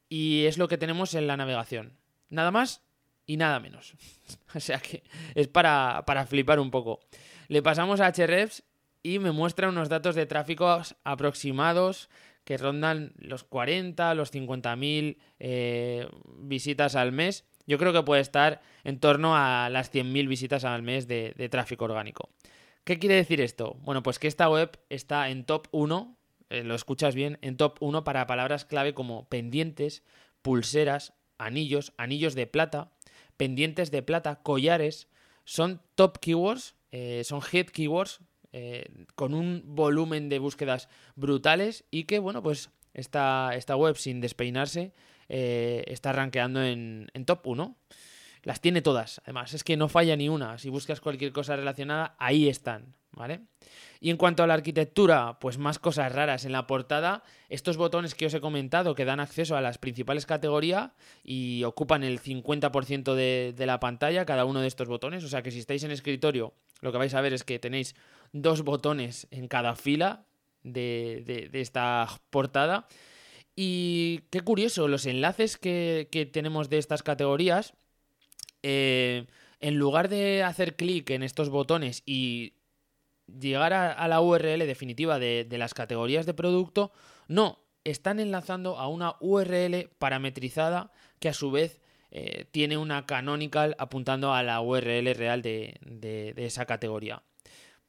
Y 0.08 0.46
es 0.46 0.56
lo 0.56 0.68
que 0.68 0.78
tenemos 0.78 1.14
en 1.14 1.26
la 1.26 1.36
navegación. 1.36 1.98
Nada 2.30 2.50
más 2.50 2.82
y 3.26 3.36
nada 3.36 3.60
menos. 3.60 3.94
o 4.54 4.60
sea 4.60 4.78
que 4.78 5.02
es 5.34 5.48
para, 5.48 6.02
para 6.06 6.26
flipar 6.26 6.60
un 6.60 6.70
poco. 6.70 7.00
Le 7.48 7.62
pasamos 7.62 8.00
a 8.00 8.10
Hrefs 8.10 8.62
y 9.02 9.18
me 9.18 9.32
muestra 9.32 9.68
unos 9.68 9.88
datos 9.88 10.14
de 10.14 10.26
tráfico 10.26 10.80
aproximados 11.04 12.08
que 12.48 12.56
rondan 12.56 13.12
los 13.18 13.44
40, 13.44 14.14
los 14.14 14.30
50 14.30 14.74
mil 14.76 15.18
eh, 15.38 16.08
visitas 16.38 16.96
al 16.96 17.12
mes. 17.12 17.44
Yo 17.66 17.76
creo 17.76 17.92
que 17.92 18.02
puede 18.02 18.22
estar 18.22 18.62
en 18.84 19.00
torno 19.00 19.36
a 19.36 19.68
las 19.68 19.92
100.000 19.92 20.26
visitas 20.26 20.64
al 20.64 20.80
mes 20.80 21.06
de, 21.06 21.48
tráfico 21.50 21.84
orgánico. 21.84 22.30
¿Qué 22.84 22.98
quiere 22.98 23.16
decir 23.16 23.42
esto? 23.42 23.76
Bueno, 23.82 24.02
pues 24.02 24.18
que 24.18 24.28
esta 24.28 24.48
web 24.48 24.80
está 24.88 25.28
en 25.28 25.44
top 25.44 25.68
1 25.72 26.16
eh, 26.48 26.64
lo 26.64 26.74
escuchas 26.74 27.14
bien, 27.14 27.36
en 27.42 27.58
top 27.58 27.76
1 27.80 28.02
para 28.02 28.26
palabras 28.26 28.64
clave 28.64 28.94
como 28.94 29.28
pendientes, 29.28 30.02
pulseras, 30.40 31.12
anillos, 31.36 31.92
anillos 31.98 32.34
de 32.34 32.46
plata, 32.46 32.92
pendientes 33.36 33.90
de 33.90 34.02
plata, 34.02 34.40
collares. 34.42 35.08
Son 35.44 35.82
top 35.96 36.16
keywords, 36.18 36.76
eh, 36.92 37.24
son 37.24 37.42
hit 37.42 37.68
keywords 37.72 38.20
eh, 38.52 38.86
con 39.14 39.34
un 39.34 39.62
volumen 39.64 40.28
de 40.28 40.38
búsquedas 40.38 40.88
brutales 41.16 41.84
y 41.90 42.04
que, 42.04 42.18
bueno, 42.18 42.42
pues 42.42 42.70
esta, 42.94 43.50
esta 43.54 43.76
web 43.76 43.96
sin 43.96 44.20
despeinarse 44.20 44.92
está 45.28 46.12
rankeando 46.12 46.62
en, 46.64 47.08
en 47.12 47.26
top 47.26 47.46
1. 47.46 47.76
Las 48.42 48.60
tiene 48.60 48.82
todas, 48.82 49.20
además, 49.24 49.54
es 49.54 49.64
que 49.64 49.76
no 49.76 49.88
falla 49.88 50.16
ni 50.16 50.28
una. 50.28 50.58
Si 50.58 50.68
buscas 50.68 51.00
cualquier 51.00 51.32
cosa 51.32 51.56
relacionada, 51.56 52.14
ahí 52.18 52.48
están, 52.48 52.94
¿vale? 53.12 53.40
Y 54.00 54.10
en 54.10 54.16
cuanto 54.16 54.42
a 54.42 54.46
la 54.46 54.54
arquitectura, 54.54 55.38
pues 55.40 55.58
más 55.58 55.78
cosas 55.78 56.12
raras. 56.12 56.44
En 56.44 56.52
la 56.52 56.66
portada, 56.66 57.24
estos 57.48 57.76
botones 57.76 58.14
que 58.14 58.26
os 58.26 58.34
he 58.34 58.40
comentado 58.40 58.94
que 58.94 59.04
dan 59.04 59.20
acceso 59.20 59.56
a 59.56 59.60
las 59.60 59.78
principales 59.78 60.24
categorías 60.24 60.92
y 61.24 61.64
ocupan 61.64 62.04
el 62.04 62.20
50% 62.20 63.14
de, 63.14 63.54
de 63.56 63.66
la 63.66 63.80
pantalla, 63.80 64.24
cada 64.24 64.44
uno 64.44 64.60
de 64.60 64.68
estos 64.68 64.88
botones. 64.88 65.24
O 65.24 65.28
sea 65.28 65.42
que 65.42 65.50
si 65.50 65.58
estáis 65.58 65.82
en 65.82 65.90
escritorio, 65.90 66.54
lo 66.80 66.92
que 66.92 66.98
vais 66.98 67.14
a 67.14 67.20
ver 67.20 67.32
es 67.32 67.44
que 67.44 67.58
tenéis 67.58 67.96
dos 68.32 68.62
botones 68.62 69.26
en 69.30 69.48
cada 69.48 69.74
fila 69.74 70.26
de, 70.62 71.50
esta 71.52 72.06
portada. 72.30 72.86
Y 73.56 74.20
qué 74.30 74.40
curioso, 74.40 74.86
los 74.88 75.06
enlaces 75.06 75.56
que, 75.56 76.08
que 76.12 76.26
tenemos 76.26 76.68
de 76.68 76.78
estas 76.78 77.02
categorías 77.02 77.74
eh, 78.62 79.26
en 79.60 79.76
lugar 79.76 80.08
de 80.08 80.42
hacer 80.42 80.76
clic 80.76 81.10
en 81.10 81.22
estos 81.22 81.50
botones 81.50 82.02
y 82.06 82.54
llegar 83.26 83.72
a, 83.72 84.08
la 84.08 84.20
URL 84.20 84.60
definitiva 84.66 85.18
de, 85.18 85.46
las 85.50 85.74
categorías 85.74 86.26
de 86.26 86.34
producto, 86.34 86.92
no, 87.26 87.58
están 87.84 88.20
enlazando 88.20 88.78
a 88.78 88.88
una 88.88 89.16
URL 89.20 89.90
parametrizada 89.98 90.92
que 91.18 91.28
a 91.28 91.34
su 91.34 91.50
vez 91.50 91.80
eh, 92.10 92.46
tiene 92.50 92.78
una 92.78 93.04
canonical 93.04 93.76
apuntando 93.78 94.32
a 94.32 94.42
la 94.42 94.60
URL 94.60 95.14
real 95.14 95.42
de 95.42 96.34
esa 96.36 96.64
categoría. 96.64 97.22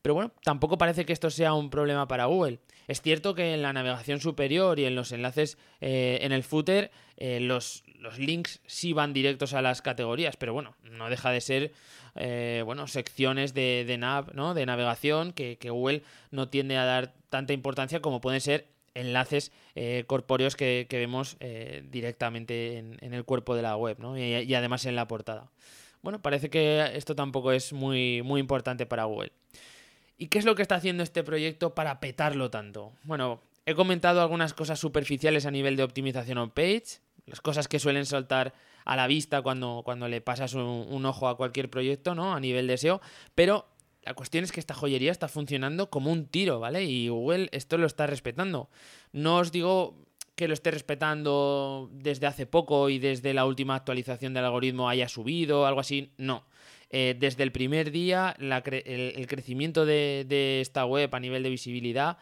Pero 0.01 0.15
bueno, 0.15 0.31
tampoco 0.43 0.77
parece 0.77 1.05
que 1.05 1.13
esto 1.13 1.29
sea 1.29 1.53
un 1.53 1.69
problema 1.69 2.07
para 2.07 2.25
Google. 2.25 2.59
Es 2.87 3.01
cierto 3.01 3.35
que 3.35 3.53
en 3.53 3.61
la 3.61 3.73
navegación 3.73 4.21
superior 4.21 4.79
y 4.79 4.85
en 4.85 4.95
los 4.95 5.11
enlaces 5.11 5.57
eh, 5.81 6.19
en 6.21 6.31
el 6.31 6.43
footer, 6.43 6.89
eh, 7.17 7.39
los, 7.39 7.83
los, 7.99 8.17
links 8.17 8.61
sí 8.65 8.93
van 8.93 9.13
directos 9.13 9.53
a 9.53 9.61
las 9.61 9.81
categorías, 9.81 10.37
pero 10.37 10.53
bueno, 10.53 10.75
no 10.83 11.09
deja 11.09 11.31
de 11.31 11.41
ser 11.41 11.73
eh, 12.15 12.63
bueno, 12.65 12.87
secciones 12.87 13.53
de, 13.53 13.83
de, 13.85 13.97
nav, 13.97 14.33
¿no? 14.33 14.53
de 14.53 14.65
navegación 14.65 15.33
que, 15.33 15.57
Google 15.69 16.01
no 16.31 16.47
tiende 16.47 16.77
a 16.77 16.85
dar 16.85 17.13
tanta 17.29 17.53
importancia 17.53 18.01
como 18.01 18.21
pueden 18.21 18.41
ser 18.41 18.67
enlaces 18.95 19.51
corpóreos 20.07 20.55
que, 20.55 20.87
vemos 20.89 21.37
directamente 21.91 22.77
en, 22.77 23.13
el 23.13 23.23
cuerpo 23.23 23.55
de 23.55 23.61
la 23.61 23.77
web 23.77 23.97
¿no? 23.99 24.17
y, 24.17 24.23
y 24.23 24.55
además 24.55 24.85
en 24.85 24.95
la 24.95 25.07
portada. 25.07 25.51
Bueno, 26.01 26.21
parece 26.21 26.49
que 26.49 26.89
esto 26.95 27.15
tampoco 27.15 27.51
es 27.51 27.73
muy, 27.73 28.23
muy 28.23 28.39
importante 28.39 28.85
para 28.85 29.03
Google. 29.03 29.31
¿Y 30.21 30.27
qué 30.27 30.38
es 30.38 30.45
lo 30.45 30.53
que 30.53 30.61
está 30.61 30.75
haciendo 30.75 31.01
este 31.01 31.23
proyecto 31.23 31.73
para 31.73 32.01
petarlo 32.01 32.51
tanto? 32.51 32.91
Bueno, 33.03 33.41
he 33.65 33.73
comentado 33.73 34.21
algunas 34.21 34.53
cosas 34.53 34.77
superficiales 34.77 35.45
a 35.45 35.51
nivel 35.51 35.77
de 35.77 35.83
optimización 35.83 36.38
on-page, 36.38 36.99
las 37.25 37.39
cosas 37.39 37.69
que 37.69 37.79
suelen 37.79 38.05
saltar 38.05 38.53
a 38.83 38.97
la 38.97 39.07
vista 39.07 39.41
cuando, 39.41 39.81
cuando 39.85 40.09
le 40.09 40.19
pasas 40.19 40.55
un, 40.55 41.05
ojo 41.05 41.29
a 41.29 41.38
cualquier 41.38 41.69
proyecto, 41.69 42.15
¿no? 42.15 42.33
A 42.33 42.39
nivel 42.41 42.67
de 42.67 42.77
SEO, 42.77 42.99
pero 43.33 43.69
la 44.03 44.13
cuestión 44.13 44.43
es 44.43 44.51
que 44.51 44.59
esta 44.59 44.73
joyería 44.73 45.11
está 45.11 45.29
funcionando 45.29 45.89
como 45.89 46.11
un 46.11 46.25
tiro, 46.25 46.59
¿vale? 46.59 46.83
Y 46.83 47.07
Google 47.07 47.47
esto 47.53 47.77
lo 47.77 47.88
está 47.88 48.05
respetando. 48.05 48.69
No 49.13 49.38
os 49.38 49.53
digo 49.53 49.95
que 50.35 50.49
lo 50.49 50.53
esté 50.53 50.71
respetando 50.71 51.89
desde 51.93 52.27
hace 52.27 52.45
poco 52.45 52.89
y 52.89 52.99
desde 52.99 53.33
la 53.33 53.45
última 53.45 53.75
actualización 53.75 54.33
del 54.33 54.43
algoritmo 54.43 54.89
haya 54.89 55.07
subido, 55.07 55.65
algo 55.65 55.79
así, 55.79 56.11
no. 56.17 56.43
Eh, 56.91 57.15
desde 57.19 57.43
el 57.43 57.51
primer 57.51 57.91
día 57.91 58.36
el, 58.39 59.27
crecimiento 59.27 59.86
de, 59.86 60.60
esta 60.62 60.86
web 60.86 61.13
a 61.13 61.19
nivel 61.19 61.43
de 61.43 61.50
visibilidad 61.50 62.17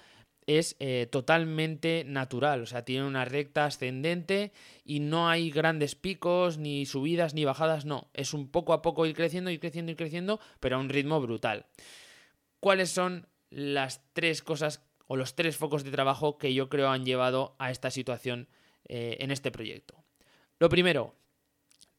es 0.45 0.75
eh, 0.79 1.07
totalmente 1.11 2.03
natural, 2.05 2.61
o 2.61 2.65
sea, 2.65 2.85
tiene 2.85 3.05
una 3.05 3.25
recta 3.25 3.65
ascendente 3.65 4.53
y 4.85 5.01
no 5.01 5.29
hay 5.29 5.51
grandes 5.51 5.95
picos, 5.95 6.57
ni 6.57 6.85
subidas, 6.85 7.33
ni 7.33 7.43
bajadas, 7.43 7.85
no, 7.85 8.09
es 8.13 8.33
un 8.33 8.49
poco 8.49 8.71
a 8.71 8.81
poco 8.81 9.05
ir 9.05 9.13
creciendo, 9.13 9.51
ir 9.51 9.59
creciendo, 9.59 9.91
ir 9.91 9.97
creciendo, 9.97 10.39
pero 10.61 10.77
a 10.77 10.79
un 10.79 10.87
ritmo 10.87 11.19
brutal. 11.19 11.65
¿Cuáles 12.61 12.89
son 12.89 13.27
las 13.49 14.01
tres 14.13 14.41
cosas 14.41 14.85
o 15.07 15.17
los 15.17 15.35
tres 15.35 15.57
focos 15.57 15.83
de 15.83 15.91
trabajo 15.91 16.37
que 16.37 16.53
yo 16.53 16.69
creo 16.69 16.89
han 16.89 17.05
llevado 17.05 17.55
a 17.59 17.71
esta 17.71 17.91
situación 17.91 18.47
eh, 18.87 19.17
en 19.19 19.31
este 19.31 19.51
proyecto? 19.51 19.95
Lo 20.59 20.69
primero, 20.69 21.13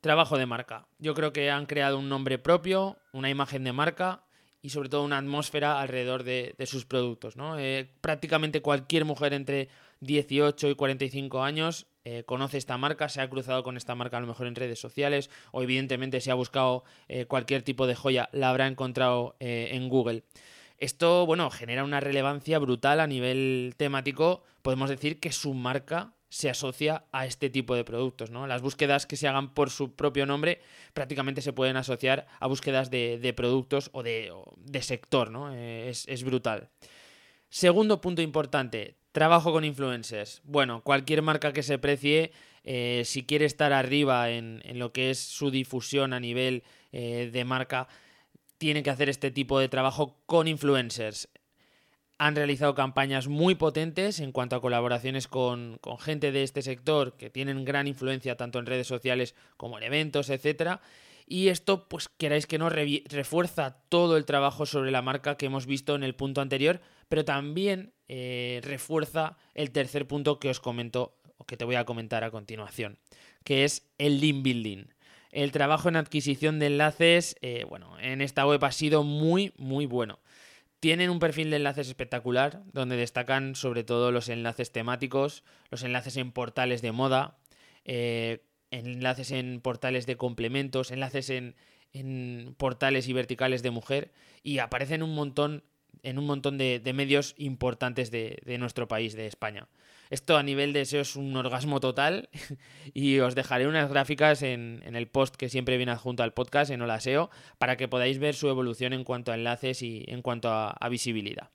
Trabajo 0.01 0.39
de 0.39 0.47
marca. 0.47 0.87
Yo 0.99 1.15
creo 1.15 1.33
que 1.33 1.51
han 1.51 1.67
creado 1.67 1.99
un 1.99 2.09
nombre 2.09 2.39
propio, 2.39 2.99
una 3.13 3.31
imagen 3.31 3.65
de 3.65 3.73
marca 3.73 4.23
y 4.63 4.71
sobre 4.71 4.89
todo 4.89 5.05
una 5.05 5.19
atmósfera 5.19 5.81
alrededor 5.81 6.23
de, 6.23 6.55
sus 6.67 6.85
productos. 6.85 7.37
¿no? 7.37 7.59
Eh, 7.59 7.91
prácticamente 8.01 8.63
cualquier 8.63 9.05
mujer 9.05 9.33
entre 9.33 9.69
18 10.01 10.71
y 10.71 10.75
45 10.77 11.43
años 11.43 11.87
eh, 12.05 12.23
conoce 12.25 12.59
esta 12.59 12.79
marca, 12.79 13.09
se 13.09 13.21
ha 13.21 13.29
cruzado 13.29 13.65
con 13.65 13.77
esta 13.77 13.97
marca 13.97 14.19
a 14.19 14.21
lo 14.21 14.29
mejor 14.29 14.47
en 14.47 14.55
redes 14.55 14.79
sociales 14.79 15.31
o 15.51 15.63
evidentemente 15.63 16.21
si 16.21 16.31
ha 16.31 16.35
buscado 16.35 16.85
eh, 17.09 17.27
cualquier 17.27 17.63
tipo 17.63 17.89
de 17.89 17.97
joya 17.97 18.29
la 18.33 18.51
habrá 18.51 18.69
encontrado 18.69 19.37
en 19.41 19.89
Google. 19.89 20.23
Esto, 20.79 21.27
bueno, 21.27 21.51
genera 21.51 21.83
una 21.83 21.99
relevancia 21.99 22.61
brutal 22.61 23.01
a 23.01 23.09
nivel 23.09 23.75
temático. 23.77 24.45
Podemos 24.63 24.89
decir 24.89 25.19
que 25.19 25.33
su 25.33 25.53
marca 25.55 26.15
se 26.29 26.51
asocia 26.51 27.05
a 27.13 27.27
este 27.27 27.51
tipo 27.51 27.75
de 27.75 27.85
productos. 27.85 28.31
¿no? 28.31 28.47
Las 28.47 28.63
búsquedas 28.63 29.07
que 29.07 29.17
se 29.17 29.29
hagan 29.29 29.55
por 29.55 29.71
su 29.71 29.95
propio 29.95 30.27
nombre 30.27 30.61
prácticamente 30.93 31.43
se 31.43 31.53
pueden 31.53 31.77
asociar 31.77 32.27
a 32.41 32.47
búsquedas 32.47 32.91
de, 32.91 33.33
productos 33.37 33.91
o 33.93 34.03
de, 34.03 34.33
sector. 34.81 35.31
¿no? 35.31 35.55
Eh, 35.55 35.91
es, 35.91 36.25
brutal. 36.25 36.69
Segundo 37.49 38.01
punto 38.01 38.21
importante, 38.21 38.97
trabajo 39.13 39.53
con 39.53 39.65
influencers. 39.65 40.43
Bueno, 40.45 40.83
cualquier 40.83 41.23
marca 41.23 41.53
que 41.53 41.63
se 41.63 41.79
precie, 41.79 42.33
eh, 42.65 43.03
si 43.05 43.25
quiere 43.25 43.47
estar 43.47 43.73
arriba 43.73 44.31
en, 44.31 44.63
lo 44.79 44.93
que 44.93 45.11
es 45.11 45.19
su 45.19 45.51
difusión 45.51 46.13
a 46.13 46.21
nivel 46.21 46.63
eh, 46.93 47.31
de 47.33 47.45
marca, 47.45 47.89
tiene 48.59 48.83
que 48.83 48.91
hacer 48.91 49.09
este 49.09 49.31
tipo 49.31 49.59
de 49.61 49.69
trabajo 49.69 50.19
con 50.27 50.49
influencers 50.49 51.29
han 52.19 52.35
realizado 52.35 52.75
campañas 52.75 53.29
muy 53.29 53.55
potentes 53.55 54.19
en 54.19 54.33
cuanto 54.33 54.57
a 54.57 54.61
colaboraciones 54.61 55.29
con, 55.29 55.79
gente 56.01 56.33
de 56.33 56.43
este 56.43 56.63
sector 56.63 57.17
que 57.17 57.31
tienen 57.31 57.65
gran 57.65 57.87
influencia 57.87 58.37
tanto 58.37 58.59
en 58.59 58.67
redes 58.67 58.89
sociales 58.89 59.37
como 59.57 59.79
en 59.79 59.85
eventos, 59.85 60.29
etc. 60.29 60.81
Y 61.29 61.49
esto, 61.49 61.89
pues 61.89 62.09
queráis 62.09 62.47
que 62.47 62.59
no, 62.59 62.71
refuerza 62.71 63.77
todo 63.89 64.17
el 64.17 64.25
trabajo 64.25 64.67
sobre 64.67 64.91
la 64.91 65.03
marca 65.03 65.37
que 65.37 65.47
hemos 65.47 65.67
visto 65.67 65.95
en 65.95 66.03
el 66.03 66.17
punto 66.17 66.41
anterior, 66.41 66.81
pero 67.09 67.25
también 67.25 67.93
eh, 68.09 68.61
refuerza 68.65 69.37
el 69.55 69.71
tercer 69.71 70.09
punto 70.09 70.41
que 70.41 70.51
os 70.51 70.59
comento, 70.59 71.15
o 71.37 71.45
que 71.45 71.57
te 71.57 71.65
voy 71.65 71.77
a 71.77 71.85
comentar 71.85 72.25
a 72.25 72.33
continuación, 72.33 72.99
que 73.45 73.65
es 73.65 73.87
el 73.99 74.21
link 74.21 74.43
building. 74.43 74.87
El 75.31 75.53
trabajo 75.53 75.89
en 75.89 75.97
adquisición 75.97 76.59
de 76.59 76.67
enlaces, 76.67 77.37
eh, 77.43 77.65
bueno, 77.69 77.97
en 78.01 78.23
esta 78.23 78.47
web 78.47 78.65
ha 78.65 78.73
sido 78.73 79.05
muy, 79.05 79.53
muy 79.57 79.87
bueno. 79.87 80.19
Tienen 80.81 81.11
un 81.11 81.19
perfil 81.19 81.51
de 81.51 81.57
enlaces 81.57 81.89
espectacular, 81.89 82.63
donde 82.73 82.97
destacan 82.97 83.57
sobre 83.57 83.83
todo 83.83 84.13
los 84.13 84.29
enlaces 84.29 84.71
temáticos, 84.71 85.43
los 85.71 85.83
enlaces 85.83 86.17
en 86.17 86.31
portales 86.31 86.83
de 86.83 86.93
moda, 86.93 87.39
eh, 87.85 88.45
enlaces 88.71 89.33
en 89.33 89.61
portales 89.61 90.07
de 90.07 90.17
complementos, 90.17 90.93
enlaces 90.93 91.31
en, 91.31 91.57
portales 92.59 93.09
y 93.09 93.13
verticales 93.13 93.63
de 93.63 93.73
mujer, 93.73 94.13
y 94.45 94.59
aparecen 94.59 95.03
un 95.03 95.15
montón, 95.15 95.65
en 96.05 96.19
un 96.19 96.27
montón 96.27 96.59
de, 96.59 96.81
medios 96.95 97.35
importantes 97.39 98.13
de, 98.13 98.41
de 98.45 98.59
nuestro 98.59 98.87
país, 98.87 99.15
de 99.15 99.27
España. 99.27 99.67
Esto 100.11 100.39
a 100.39 100.43
nivel 100.43 100.73
de 100.73 100.85
SEO 100.85 101.03
es 101.03 101.17
un 101.17 101.37
orgasmo 101.37 101.81
total 101.81 102.31
y 102.95 103.19
os 103.19 103.35
dejaré 103.35 103.67
unas 103.67 103.91
gráficas 103.91 104.43
en, 104.43 104.83
el 104.85 105.09
post 105.09 105.37
que 105.37 105.49
siempre 105.49 105.77
viene 105.77 105.93
adjunto 105.93 106.23
al 106.23 106.33
podcast 106.33 106.71
en 106.71 106.81
Hola 106.81 107.01
SEO 107.01 107.31
para 107.59 107.77
que 107.77 107.89
podáis 107.89 108.19
ver 108.19 108.35
su 108.35 108.49
evolución 108.49 108.93
en 108.93 109.05
cuanto 109.05 109.33
a 109.33 109.35
enlaces 109.35 109.83
y 109.83 110.05
en 110.09 110.23
cuanto 110.23 110.51
a, 110.51 110.89
visibilidad. 110.89 111.51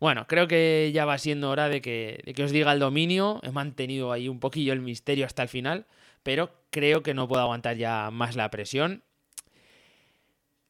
Bueno, 0.00 0.26
creo 0.26 0.48
que 0.48 0.90
ya 0.92 1.04
va 1.04 1.16
siendo 1.18 1.48
hora 1.48 1.68
de 1.68 1.80
que, 1.80 2.20
de 2.26 2.34
que, 2.34 2.42
os 2.42 2.50
diga 2.50 2.72
el 2.72 2.80
dominio. 2.80 3.40
He 3.44 3.52
mantenido 3.52 4.12
ahí 4.12 4.28
un 4.28 4.40
poquillo 4.40 4.72
el 4.72 4.80
misterio 4.80 5.24
hasta 5.24 5.42
el 5.42 5.48
final, 5.48 5.86
pero 6.22 6.50
creo 6.70 7.02
que 7.02 7.14
no 7.14 7.28
puedo 7.28 7.42
aguantar 7.42 7.76
ya 7.76 8.10
más 8.10 8.34
la 8.34 8.50
presión. 8.50 9.04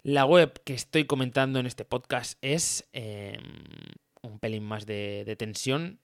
La 0.03 0.27
web 0.27 0.63
que 0.65 0.75
estoy 0.75 1.07
comentando 1.07 1.59
en 1.59 1.67
este 1.67 1.85
podcast 1.85 2.39
es 2.43 2.89
em, 2.93 3.41
un 4.23 4.39
pelín 4.39 4.63
más 4.63 4.87
de 4.87 5.35
tensión. 5.39 5.99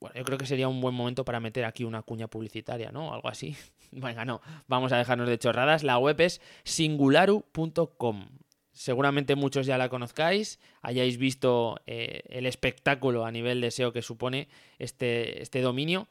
Bueno, 0.00 0.16
yo 0.16 0.24
creo 0.24 0.38
que 0.38 0.46
sería 0.46 0.66
un 0.66 0.80
buen 0.80 0.94
momento 0.94 1.26
para 1.26 1.40
meter 1.40 1.66
aquí 1.66 1.84
una 1.84 2.02
cuña 2.02 2.26
publicitaria, 2.26 2.90
¿no? 2.90 3.12
Algo 3.12 3.28
así. 3.28 3.54
Venga, 3.92 4.24
no, 4.24 4.40
vamos 4.66 4.92
a 4.92 4.96
dejarnos 4.96 5.28
de 5.28 5.38
chorradas. 5.38 5.84
La 5.84 5.98
web 5.98 6.18
es 6.20 6.40
singularu.com. 6.64 8.28
seguramente 8.72 9.34
muchos 9.34 9.66
ya 9.66 9.76
la 9.76 9.90
conozcáis, 9.90 10.58
hayáis 10.80 11.18
visto 11.18 11.80
eh, 11.86 12.22
el 12.30 12.46
espectáculo 12.46 13.26
a 13.26 13.30
nivel 13.30 13.60
de 13.60 13.70
SEO 13.70 13.92
que 13.92 14.00
supone 14.00 14.48
este, 14.78 15.42
este 15.42 15.60
dominio. 15.60 16.08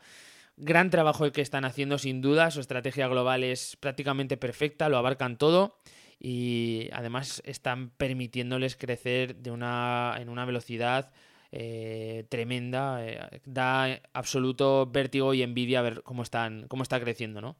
Gran 0.56 0.92
trabajo 0.92 1.26
el 1.26 1.32
que 1.32 1.42
están 1.42 1.66
haciendo 1.66 1.98
sin 1.98 2.22
duda, 2.22 2.52
su 2.52 2.60
estrategia 2.60 3.08
global 3.08 3.44
es 3.44 3.76
prácticamente 3.78 4.38
perfecta, 4.38 4.90
lo 4.90 4.98
abarcan 4.98 5.38
todo 5.38 5.80
y 6.20 6.90
además 6.92 7.42
están 7.46 7.90
permitiéndoles 7.92 8.76
crecer 8.76 9.38
de 9.38 9.52
una, 9.52 10.18
en 10.20 10.30
una 10.30 10.46
velocidad 10.46 11.12
eh, 11.52 12.26
tremenda, 12.30 13.04
eh, 13.04 13.42
da 13.46 14.02
absoluto 14.14 14.86
vértigo 14.86 15.34
y 15.34 15.42
envidia 15.42 15.82
ver 15.82 16.04
cómo, 16.04 16.22
están, 16.22 16.68
cómo 16.68 16.84
está 16.84 17.00
creciendo, 17.00 17.42
¿no? 17.42 17.58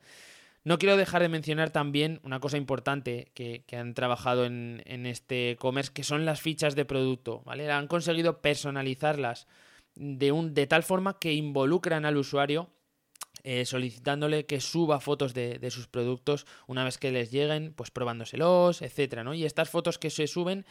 No 0.64 0.78
quiero 0.78 0.96
dejar 0.96 1.24
de 1.24 1.30
mencionar 1.30 1.72
también 1.72 2.20
una 2.24 2.40
cosa 2.40 2.58
importante 2.58 3.32
que, 3.34 3.64
han 3.76 3.96
trabajado 3.96 4.46
en, 4.46 4.84
este 5.08 5.52
e-commerce, 5.52 5.92
que 5.92 6.04
son 6.04 6.26
las 6.26 6.40
fichas 6.40 6.76
de 6.76 6.86
producto, 6.86 7.42
¿vale? 7.46 7.72
Han 7.72 7.88
conseguido 7.88 8.42
personalizarlas 8.42 9.48
de, 9.96 10.32
un, 10.32 10.54
de 10.54 10.68
tal 10.68 10.84
forma 10.84 11.18
que 11.18 11.34
involucran 11.34 12.06
al 12.06 12.18
usuario 12.18 12.70
eh, 13.44 13.66
solicitándole 13.66 14.46
que 14.46 14.60
suba 14.60 15.00
fotos 15.00 15.34
de, 15.34 15.68
sus 15.72 15.88
productos 15.88 16.46
una 16.68 16.84
vez 16.84 17.00
que 17.00 17.12
les 17.12 17.32
lleguen, 17.32 17.74
pues 17.74 17.90
probándoselos, 17.90 18.84
etcétera, 18.84 19.24
¿no? 19.24 19.34
Y 19.34 19.46
estas 19.46 19.70
fotos 19.70 19.98
que 19.98 20.12
se 20.12 20.28
suben 20.28 20.66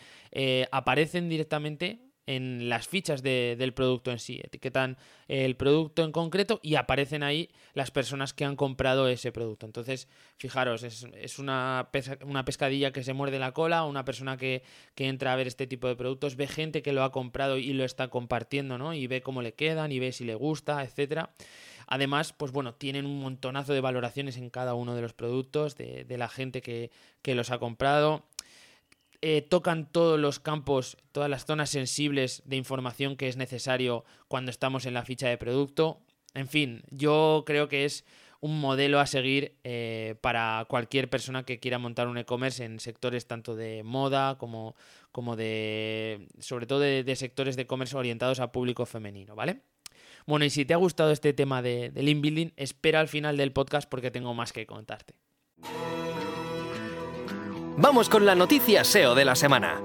aparecen 0.71 1.29
directamente 1.29 2.08
en 2.29 2.69
las 2.69 2.87
fichas 2.87 3.23
del 3.23 3.73
producto 3.73 4.11
en 4.11 4.19
sí. 4.19 4.39
Etiquetan 4.45 4.99
el 5.29 5.57
producto 5.57 6.05
en 6.05 6.13
concreto 6.13 6.61
y 6.63 6.75
aparecen 6.75 7.23
ahí 7.23 7.49
las 7.73 7.91
personas 7.91 8.35
que 8.35 8.45
han 8.45 8.55
comprado 8.55 9.09
ese 9.09 9.33
producto. 9.33 9.65
Entonces, 9.65 10.09
fijaros, 10.37 10.83
es, 10.83 11.39
una, 11.39 11.89
una, 12.27 12.45
pescadilla 12.45 12.93
que 12.93 13.03
se 13.03 13.15
muerde 13.15 13.39
la 13.39 13.53
cola, 13.53 13.85
una 13.85 14.05
persona 14.05 14.37
que, 14.37 14.63
que, 14.95 15.09
entra 15.09 15.33
a 15.33 15.37
ver 15.37 15.47
este 15.47 15.67
tipo 15.67 15.89
de 15.89 15.97
productos, 15.97 16.37
ve 16.37 16.49
gente 16.49 16.83
que 16.83 16.93
lo 16.93 17.03
ha 17.03 17.13
comprado 17.13 17.57
y 17.57 17.73
lo 17.73 17.85
está 17.85 18.09
compartiendo, 18.09 18.77
¿no? 18.77 18.93
Y 18.93 19.07
ve 19.07 19.23
cómo 19.23 19.41
le 19.41 19.55
quedan 19.55 19.91
y 19.91 19.99
ve 19.99 20.13
si 20.13 20.25
le 20.25 20.35
gusta, 20.35 20.85
etcétera. 20.85 21.31
Además, 21.91 22.35
pues 22.35 22.53
bueno, 22.53 22.75
tienen 22.75 23.07
un 23.07 23.19
montonazo 23.19 23.73
de 23.73 23.81
valoraciones 23.81 24.37
en 24.37 24.51
cada 24.51 24.75
uno 24.75 24.95
de 24.95 25.01
los 25.01 25.15
productos, 25.15 25.75
de, 25.75 26.05
la 26.19 26.29
gente 26.29 26.61
que, 26.61 26.91
los 27.25 27.51
ha 27.51 27.59
comprado. 27.59 28.27
Eh, 29.21 29.43
tocan 29.43 29.91
todos 29.91 30.19
los 30.19 30.39
campos, 30.39 30.97
todas 31.11 31.29
las 31.29 31.45
zonas 31.45 31.71
sensibles 31.71 32.43
de 32.45 32.57
información 32.57 33.17
que 33.17 33.29
es 33.29 33.37
necesario 33.37 34.05
cuando 34.29 34.51
estamos 34.51 34.87
en 34.87 34.95
la 34.95 35.05
ficha 35.05 35.29
de 35.29 35.39
producto. 35.39 36.01
En 36.35 36.47
fin, 36.47 36.83
yo 36.91 37.43
creo 37.45 37.69
que 37.69 37.85
es 37.85 38.05
un 38.41 38.61
modelo 38.61 39.01
a 39.01 39.07
seguir 39.07 39.57
eh, 39.65 40.15
para 40.21 40.65
cualquier 40.69 41.11
persona 41.11 41.43
que 41.43 41.59
quiera 41.59 41.79
montar 41.79 42.07
un 42.07 42.19
e-commerce 42.19 42.65
en 42.65 42.79
sectores 42.79 43.27
tanto 43.27 43.57
de 43.57 43.83
moda 43.83 44.39
como, 44.39 44.77
como 45.11 45.35
de, 45.35 46.29
sobre 46.39 46.67
todo 46.67 46.79
de, 46.79 47.03
de 47.03 47.17
sectores 47.17 47.57
de 47.57 47.63
e-commerce 47.63 47.97
orientados 47.97 48.39
a 48.39 48.53
público 48.53 48.87
femenino, 48.87 49.35
¿vale? 49.35 49.63
Bueno, 50.27 50.45
y 50.45 50.51
si 50.51 50.65
te 50.65 50.75
ha 50.75 50.77
gustado 50.77 51.11
este 51.11 51.33
tema 51.33 51.63
de, 51.63 51.91
de 51.91 52.53
espera 52.57 53.01
al 53.01 53.09
final 53.09 53.37
del 53.37 53.53
podcast 53.53 53.89
porque 53.89 54.11
tengo 54.11 54.35
más 54.35 54.53
que 54.53 54.67
contarte. 54.67 55.15
Vamos 57.81 58.09
con 58.09 58.27
la 58.27 58.35
noticia 58.35 58.83
SEO 58.83 59.15
de 59.15 59.25
la 59.25 59.37
semana. 59.37 59.81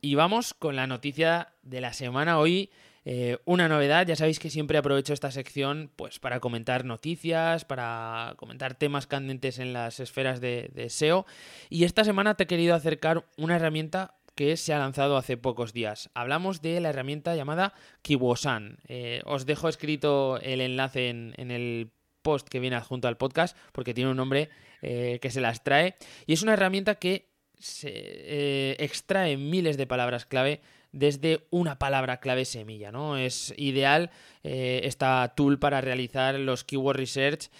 Y 0.00 0.16
vamos 0.16 0.54
con 0.54 0.74
la 0.74 0.88
noticia 0.88 1.52
de 1.62 1.80
la 1.80 1.92
semana 1.92 2.40
hoy. 2.40 2.70
Eh, 3.04 3.38
una 3.44 3.68
novedad, 3.68 4.04
ya 4.08 4.16
sabéis 4.16 4.40
que 4.40 4.50
siempre 4.50 4.76
aprovecho 4.76 5.12
esta 5.12 5.30
sección 5.30 5.88
pues, 5.94 6.18
para 6.18 6.40
comentar 6.40 6.84
noticias, 6.84 7.64
para 7.64 8.34
comentar 8.38 8.74
temas 8.74 9.06
candentes 9.06 9.60
en 9.60 9.72
las 9.72 10.00
esferas 10.00 10.40
de, 10.40 10.86
SEO. 10.88 11.24
Y 11.70 11.84
esta 11.84 12.02
semana 12.02 12.34
te 12.34 12.42
he 12.42 12.48
querido 12.48 12.74
acercar 12.74 13.24
una 13.36 13.54
herramienta 13.54 14.16
que 14.34 14.56
se 14.56 14.74
ha 14.74 14.80
lanzado 14.80 15.16
hace 15.16 15.36
pocos 15.36 15.72
días. 15.72 16.10
Hablamos 16.14 16.60
de 16.60 16.80
la 16.80 16.88
herramienta 16.88 17.36
llamada 17.36 17.72
Kiwosan. 18.02 18.78
Eh, 18.88 19.22
os 19.26 19.46
dejo 19.46 19.68
escrito 19.68 20.40
el 20.40 20.60
enlace 20.60 21.08
en, 21.08 21.50
el 21.52 21.92
post 22.22 22.48
que 22.48 22.60
viene 22.60 22.76
adjunto 22.76 23.08
al 23.08 23.16
podcast 23.16 23.56
porque 23.72 23.94
tiene 23.94 24.10
un 24.10 24.16
nombre 24.16 24.50
eh, 24.82 25.18
que 25.20 25.30
se 25.30 25.40
las 25.40 25.64
trae 25.64 25.96
y 26.26 26.32
es 26.32 26.42
una 26.42 26.54
herramienta 26.54 26.96
que 26.96 27.28
se 27.58 27.90
eh, 27.92 28.76
extrae 28.78 29.36
miles 29.36 29.76
de 29.76 29.86
palabras 29.86 30.26
clave 30.26 30.60
desde 30.92 31.46
una 31.50 31.78
palabra 31.78 32.18
clave 32.18 32.44
semilla, 32.44 32.90
¿no? 32.90 33.18
Es 33.18 33.52
ideal 33.58 34.10
esta 34.42 35.34
tool 35.36 35.58
para 35.58 35.82
realizar 35.82 36.36
los 36.36 36.64
keyword 36.64 36.96
research 36.96 37.50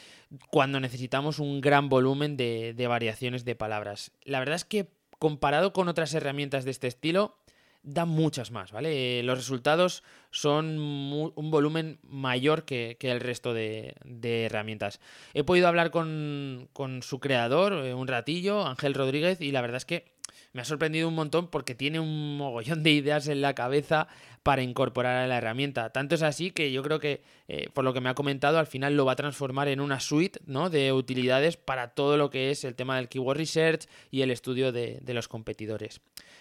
cuando 0.51 0.81
necesitamos 0.81 1.39
un 1.39 1.61
gran 1.61 1.91
volumen 1.91 2.39
de, 2.39 2.73
de 2.75 2.87
variaciones 2.87 3.45
de 3.45 3.55
palabras. 3.55 4.13
La 4.25 4.39
verdad 4.39 4.57
es 4.57 4.65
que 4.65 4.89
comparado 5.19 5.73
con 5.73 5.89
otras 5.89 6.15
herramientas 6.15 6.65
de 6.65 6.71
este 6.71 6.87
estilo, 6.87 7.37
da 7.83 8.05
muchas 8.05 8.51
más, 8.51 8.73
¿vale? 8.73 9.23
Los 9.23 9.39
resultados 9.39 10.03
son 10.31 10.79
un 10.79 11.51
volumen 11.51 11.99
mayor 12.03 12.65
que, 12.65 12.97
el 13.01 13.21
resto 13.21 13.55
de, 13.55 13.95
herramientas. 14.23 15.01
He 15.35 15.45
podido 15.45 15.69
hablar 15.69 15.91
con, 15.91 16.69
con 16.73 17.03
su 17.03 17.21
creador 17.21 17.73
eh, 17.85 17.95
un 17.95 18.09
ratillo, 18.09 18.67
Ángel 18.67 18.95
Rodríguez, 18.95 19.41
y 19.41 19.53
la 19.53 19.63
verdad 19.63 19.79
es 19.79 19.85
que 19.85 20.18
me 20.53 20.63
ha 20.63 20.65
sorprendido 20.65 21.09
un 21.09 21.15
montón 21.15 21.49
porque 21.49 21.75
tiene 21.75 22.01
un 22.01 22.37
mogollón 22.37 22.83
de 22.83 22.91
ideas 22.91 23.29
en 23.29 23.41
la 23.41 23.55
cabeza 23.55 24.09
para 24.43 24.63
incorporar 24.63 25.17
a 25.17 25.27
la 25.27 25.39
herramienta. 25.39 25.91
Tanto 25.91 26.15
es 26.15 26.23
así 26.23 26.51
que 26.51 26.73
yo 26.73 26.83
creo 26.83 27.01
que, 27.01 27.23
eh, 27.49 27.69
por 27.75 27.85
lo 27.85 27.93
que 27.93 28.01
me 28.01 28.09
ha 28.09 28.15
comentado, 28.15 28.59
al 28.59 28.67
final 28.67 28.97
lo 28.97 29.05
va 29.05 29.13
a 29.13 29.17
transformar 29.17 29.69
en 29.69 29.81
una 29.81 30.01
suite 30.01 30.41
¿no? 30.47 30.71
de 30.71 30.93
utilidades 30.93 31.57
para 31.57 31.89
todo 31.89 32.17
lo 32.17 32.31
que 32.31 32.51
es 32.51 32.65
el 32.65 32.75
tema 32.75 32.97
del 32.97 33.09
keyword 33.09 33.37
research 33.37 33.87
y 34.11 34.23
el 34.23 34.31
estudio 34.31 34.73
de, 34.73 35.01
los 35.07 35.29
competidores. 35.29 36.01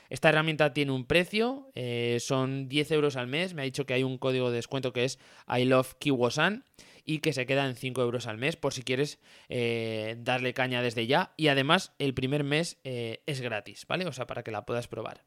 Esta 0.10 0.30
herramienta 0.30 0.74
tiene 0.74 0.94
un 0.94 1.06
precio, 1.06 1.70
eh, 1.76 2.18
son 2.22 2.70
10 2.70 2.92
euros 2.92 3.18
al 3.18 3.28
mes. 3.28 3.54
Me 3.54 3.64
ha 3.64 3.66
dicho 3.66 3.86
que 3.86 3.94
hay 3.94 4.04
un 4.04 4.18
código 4.18 4.52
de 4.52 4.56
descuento 4.56 4.94
que 4.94 5.04
es 5.04 5.20
I 5.48 5.66
love 5.66 5.96
Kiwosan 6.00 6.64
y 7.08 7.20
que 7.20 7.34
se 7.34 7.48
queda 7.48 7.66
en 7.66 7.76
5 7.76 8.02
euros 8.02 8.28
al 8.28 8.38
mes 8.38 8.58
por 8.58 8.74
si 8.74 8.84
quieres 8.84 9.18
eh, 9.50 10.18
darle 10.20 10.54
caña 10.54 10.84
desde 10.84 11.08
ya. 11.08 11.34
Y 11.38 11.48
además 11.48 11.94
el 11.98 12.14
primer 12.14 12.44
mes 12.44 12.78
eh, 12.84 13.24
es 13.26 13.42
gratis, 13.42 13.88
¿vale? 13.88 14.06
O 14.06 14.12
sea, 14.12 14.28
para 14.28 14.44
que 14.44 14.52
la 14.52 14.66
puedas 14.66 14.88
probar. 14.88 15.24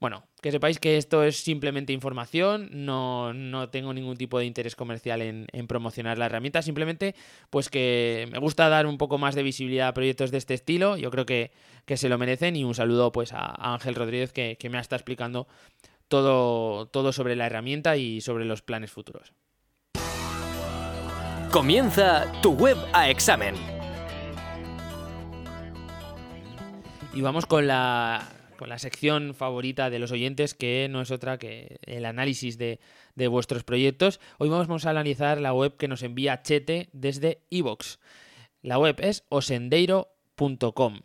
Bueno, 0.00 0.26
que 0.42 0.50
sepáis 0.50 0.78
que 0.78 0.98
esto 0.98 1.24
es 1.24 1.38
simplemente 1.38 1.94
información, 1.94 2.68
no, 2.72 3.32
tengo 3.70 3.94
ningún 3.94 4.18
tipo 4.18 4.38
de 4.38 4.44
interés 4.44 4.76
comercial 4.76 5.22
en, 5.22 5.46
promocionar 5.66 6.18
la 6.18 6.26
herramienta, 6.26 6.60
simplemente 6.60 7.14
pues 7.48 7.70
que 7.70 8.28
me 8.30 8.38
gusta 8.38 8.68
dar 8.68 8.86
un 8.86 8.98
poco 8.98 9.16
más 9.16 9.34
de 9.34 9.42
visibilidad 9.42 9.88
a 9.88 9.94
proyectos 9.94 10.30
de 10.30 10.38
este 10.38 10.52
estilo, 10.52 10.98
yo 10.98 11.10
creo 11.10 11.24
que, 11.24 11.52
se 11.86 12.08
lo 12.08 12.18
merecen 12.18 12.56
y 12.56 12.64
un 12.64 12.74
saludo 12.74 13.12
pues 13.12 13.32
a, 13.32 13.72
Ángel 13.72 13.94
Rodríguez 13.94 14.32
que, 14.32 14.56
que 14.58 14.68
me 14.68 14.76
ha 14.76 14.80
estado 14.80 14.98
explicando 14.98 15.46
todo, 16.08 16.86
todo 16.86 17.12
sobre 17.12 17.34
la 17.34 17.46
herramienta 17.46 17.96
y 17.96 18.20
sobre 18.20 18.44
los 18.44 18.60
planes 18.60 18.90
futuros. 18.90 19.32
Comienza 21.54 22.26
tu 22.42 22.50
web 22.54 22.76
a 22.92 23.08
examen. 23.08 23.54
Y 27.12 27.20
vamos 27.20 27.46
con 27.46 27.68
la, 27.68 28.28
con 28.58 28.68
la 28.68 28.80
sección 28.80 29.34
favorita 29.34 29.88
de 29.88 30.00
los 30.00 30.10
oyentes, 30.10 30.54
que 30.54 30.88
no 30.90 31.00
es 31.00 31.12
otra 31.12 31.38
que 31.38 31.78
el 31.86 32.06
análisis 32.06 32.58
de, 32.58 32.80
vuestros 33.28 33.62
proyectos. 33.62 34.18
Hoy 34.38 34.48
vamos 34.48 34.84
a 34.84 34.90
analizar 34.90 35.40
la 35.40 35.54
web 35.54 35.76
que 35.76 35.86
nos 35.86 36.02
envía 36.02 36.42
Chete 36.42 36.88
desde 36.92 37.44
iVox. 37.50 38.00
La 38.60 38.76
web 38.80 38.96
es 38.98 39.22
osendeiro.com. 39.28 41.02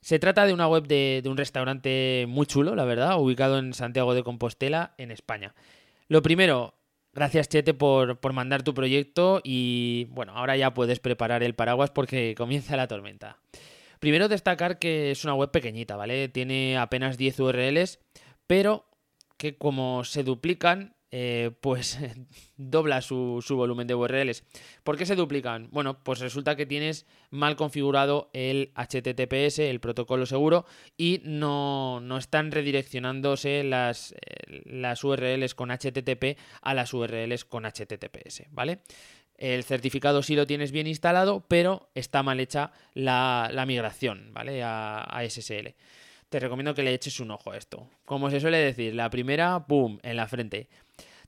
Se 0.00 0.20
trata 0.20 0.46
de 0.46 0.52
una 0.52 0.68
web 0.68 0.86
de, 0.86 1.18
de, 1.20 1.28
un 1.28 1.36
restaurante 1.36 2.26
muy 2.28 2.46
chulo, 2.46 2.76
la 2.76 2.84
verdad, 2.84 3.20
ubicado 3.20 3.58
en 3.58 3.74
Santiago 3.74 4.14
de 4.14 4.22
Compostela, 4.22 4.94
en 4.98 5.10
España. 5.10 5.52
Lo 6.06 6.22
primero, 6.22 6.74
Gracias, 7.12 7.48
Chete, 7.48 7.74
por, 7.74 8.32
mandar 8.32 8.62
tu 8.62 8.72
proyecto 8.72 9.40
y 9.42 10.06
bueno, 10.10 10.32
ahora 10.36 10.56
ya 10.56 10.74
puedes 10.74 11.00
preparar 11.00 11.42
el 11.42 11.54
paraguas 11.54 11.90
porque 11.90 12.34
comienza 12.38 12.76
la 12.76 12.86
tormenta. 12.86 13.38
Primero 13.98 14.28
destacar 14.28 14.78
que 14.78 15.10
es 15.10 15.24
una 15.24 15.34
web 15.34 15.50
pequeñita, 15.50 15.96
¿vale? 15.96 16.28
Tiene 16.28 16.78
apenas 16.78 17.18
10 17.18 17.40
URLs, 17.40 17.98
pero 18.46 18.86
que 19.36 19.56
como 19.58 20.04
se 20.04 20.22
duplican 20.22 20.94
eh, 21.12 21.50
pues 21.60 21.98
dobla 22.56 23.00
su, 23.00 23.42
volumen 23.50 23.86
de 23.86 23.94
URLs. 23.94 24.44
¿Por 24.84 24.96
qué 24.96 25.06
se 25.06 25.16
duplican? 25.16 25.68
Bueno, 25.72 26.02
pues 26.02 26.20
resulta 26.20 26.56
que 26.56 26.66
tienes 26.66 27.06
mal 27.30 27.56
configurado 27.56 28.30
el 28.32 28.72
HTTPS, 28.76 29.58
el 29.60 29.80
protocolo 29.80 30.26
seguro, 30.26 30.66
y 30.96 31.20
no, 31.24 32.00
están 32.16 32.52
redireccionándose 32.52 33.64
las, 33.64 34.12
eh, 34.12 34.62
las 34.64 35.02
URLs 35.02 35.54
con 35.54 35.70
HTTP 35.70 36.38
a 36.62 36.74
las 36.74 36.94
URLs 36.94 37.44
con 37.44 37.64
HTTPS, 37.64 38.44
¿vale? 38.50 38.80
El 39.36 39.64
certificado 39.64 40.22
sí 40.22 40.36
lo 40.36 40.46
tienes 40.46 40.70
bien 40.70 40.86
instalado, 40.86 41.46
pero 41.48 41.90
está 41.94 42.22
mal 42.22 42.40
hecha 42.40 42.72
la, 42.92 43.64
migración, 43.66 44.32
¿vale? 44.32 44.62
A, 44.62 45.02
a 45.02 45.28
SSL 45.28 45.74
te 46.30 46.38
recomiendo 46.38 46.74
que 46.74 46.84
le 46.84 46.94
eches 46.94 47.18
un 47.18 47.32
ojo 47.32 47.50
a 47.50 47.56
esto. 47.56 47.90
Como 48.04 48.30
se 48.30 48.40
suele 48.40 48.58
decir, 48.58 48.94
la 48.94 49.10
primera, 49.10 49.66
¡pum!, 49.66 49.98
en 50.02 50.16
la 50.16 50.28
frente. 50.28 50.68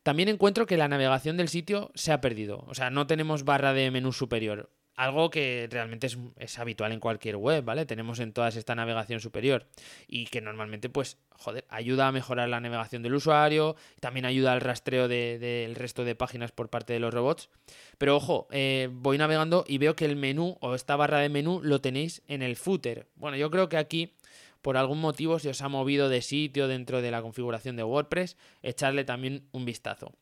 También 0.03 0.29
encuentro 0.29 0.67
que 0.67 0.77
la 0.77 0.89
navegación 0.89 1.37
del 1.37 1.49
sitio 1.49 1.91
se 1.95 2.13
ha 2.13 2.21
perdido, 2.21 2.65
o 2.67 2.75
sea, 2.75 2.91
no 2.91 3.07
tenemos 3.07 3.45
barra 3.45 3.73
de 3.73 3.91
menú 3.91 4.13
superior. 4.13 4.71
algo 4.95 5.31
que 5.31 5.69
realmente 5.71 6.07
es, 6.37 6.59
habitual 6.59 6.93
en 6.93 7.01
cualquier 7.01 7.37
web, 7.37 7.65
¿vale? 7.65 7.87
Tenemos 7.87 8.21
en 8.21 8.33
todas 8.33 8.57
esta 8.57 8.75
navegación 8.75 9.21
superior 9.21 9.67
y 10.07 10.27
que 10.27 10.43
normalmente, 10.43 10.91
pues, 10.91 11.17
joder, 11.31 11.65
ayuda 11.71 12.09
a 12.09 12.13
mejorar 12.13 12.51
la 12.51 12.61
navegación 12.61 13.03
del 13.03 13.15
usuario, 13.15 13.75
también 14.01 14.27
ayuda 14.27 14.53
al 14.53 14.61
rastreo 14.61 15.09
del 15.09 15.75
resto 15.77 16.05
de 16.05 16.15
páginas 16.15 16.53
por 16.53 16.69
parte 16.69 16.93
de 16.93 17.01
los 17.01 17.15
robots. 17.15 17.49
Pero 17.97 18.17
ojo, 18.17 18.49
eh, 18.51 18.91
voy 18.93 19.17
navegando 19.17 19.65
y 19.67 19.79
veo 19.79 19.97
que 19.97 20.05
el 20.05 20.17
menú 20.17 20.59
o 20.61 20.75
esta 20.75 20.95
barra 20.95 21.19
de 21.21 21.31
menú 21.31 21.61
lo 21.63 21.81
tenéis 21.81 22.23
en 22.29 22.43
el 22.43 22.57
footer. 22.57 23.07
Bueno, 23.15 23.39
yo 23.39 23.51
creo 23.51 23.71
que 23.71 23.79
aquí 23.79 24.15
por 24.63 24.77
algún 24.77 25.01
motivo 25.01 25.39
se 25.39 25.51
os 25.51 25.61
ha 25.63 25.69
movido 25.69 26.09
de 26.09 26.23
sitio 26.23 26.69
dentro 26.69 27.03
de 27.03 27.11
la 27.11 27.23
configuración 27.23 27.77
de 27.77 27.85
WordPress, 27.85 28.37
echarle 28.63 29.05
también 29.05 29.49
un 29.53 29.65
vistazo. 29.65 30.15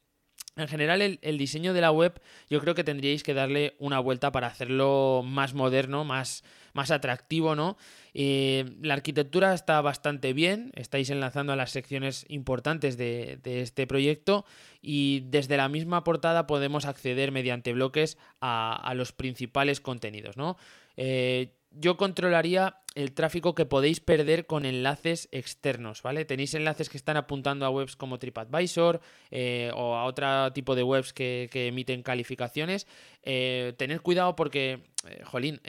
En 0.57 0.67
general, 0.67 1.01
el, 1.23 1.39
diseño 1.39 1.73
de 1.73 1.81
la 1.81 1.93
web 1.93 2.21
yo 2.49 2.61
creo 2.61 2.75
que 2.75 2.83
tendríais 2.83 3.23
que 3.23 3.35
darle 3.35 3.77
una 3.79 4.01
vuelta 4.01 4.33
para 4.33 4.49
hacerlo 4.49 5.23
más 5.25 5.55
moderno, 5.55 6.05
más, 6.05 6.43
más 6.73 6.91
atractivo, 6.91 7.55
¿no? 7.55 7.77
Eh, 8.15 8.65
la 8.83 8.95
arquitectura 8.95 9.55
está 9.55 9.81
bastante 9.81 10.33
bien, 10.33 10.73
estáis 10.75 11.09
enlazando 11.09 11.53
a 11.53 11.57
las 11.57 11.71
secciones 11.71 12.27
importantes 12.29 12.97
de, 12.97 13.39
este 13.45 13.87
proyecto 13.87 14.45
y 14.83 15.21
desde 15.27 15.57
la 15.57 15.69
misma 15.69 16.03
portada 16.03 16.49
podemos 16.49 16.85
acceder 16.85 17.31
mediante 17.31 17.73
bloques 17.73 18.19
a, 18.41 18.93
los 18.97 19.13
principales 19.13 19.81
contenidos, 19.81 20.37
¿no? 20.37 20.57
Eh, 20.97 21.55
yo 21.71 21.97
controlaría 21.97 22.77
el 22.95 23.13
tráfico 23.13 23.55
que 23.55 23.67
podéis 23.67 24.01
perder 24.01 24.47
con 24.47 24.65
enlaces 24.65 25.29
externos, 25.31 26.03
¿vale? 26.03 26.25
Tenéis 26.25 26.55
enlaces 26.55 26.89
que 26.89 26.97
están 26.97 27.17
apuntando 27.17 27.65
a 27.65 27.71
webs 27.71 27.95
como 27.95 28.19
TripAdvisor 28.19 29.01
eh, 29.31 29.71
o 29.75 29.95
a 29.95 30.05
otro 30.05 30.53
tipo 30.53 30.75
de 30.75 30.83
webs 30.83 31.13
que, 31.13 31.49
emiten 31.53 32.03
calificaciones. 32.03 32.89
Eh, 33.23 33.75
tened 33.77 34.01
cuidado 34.01 34.35
porque, 34.35 34.81
eh, 35.09 35.23
jolín, 35.25 35.61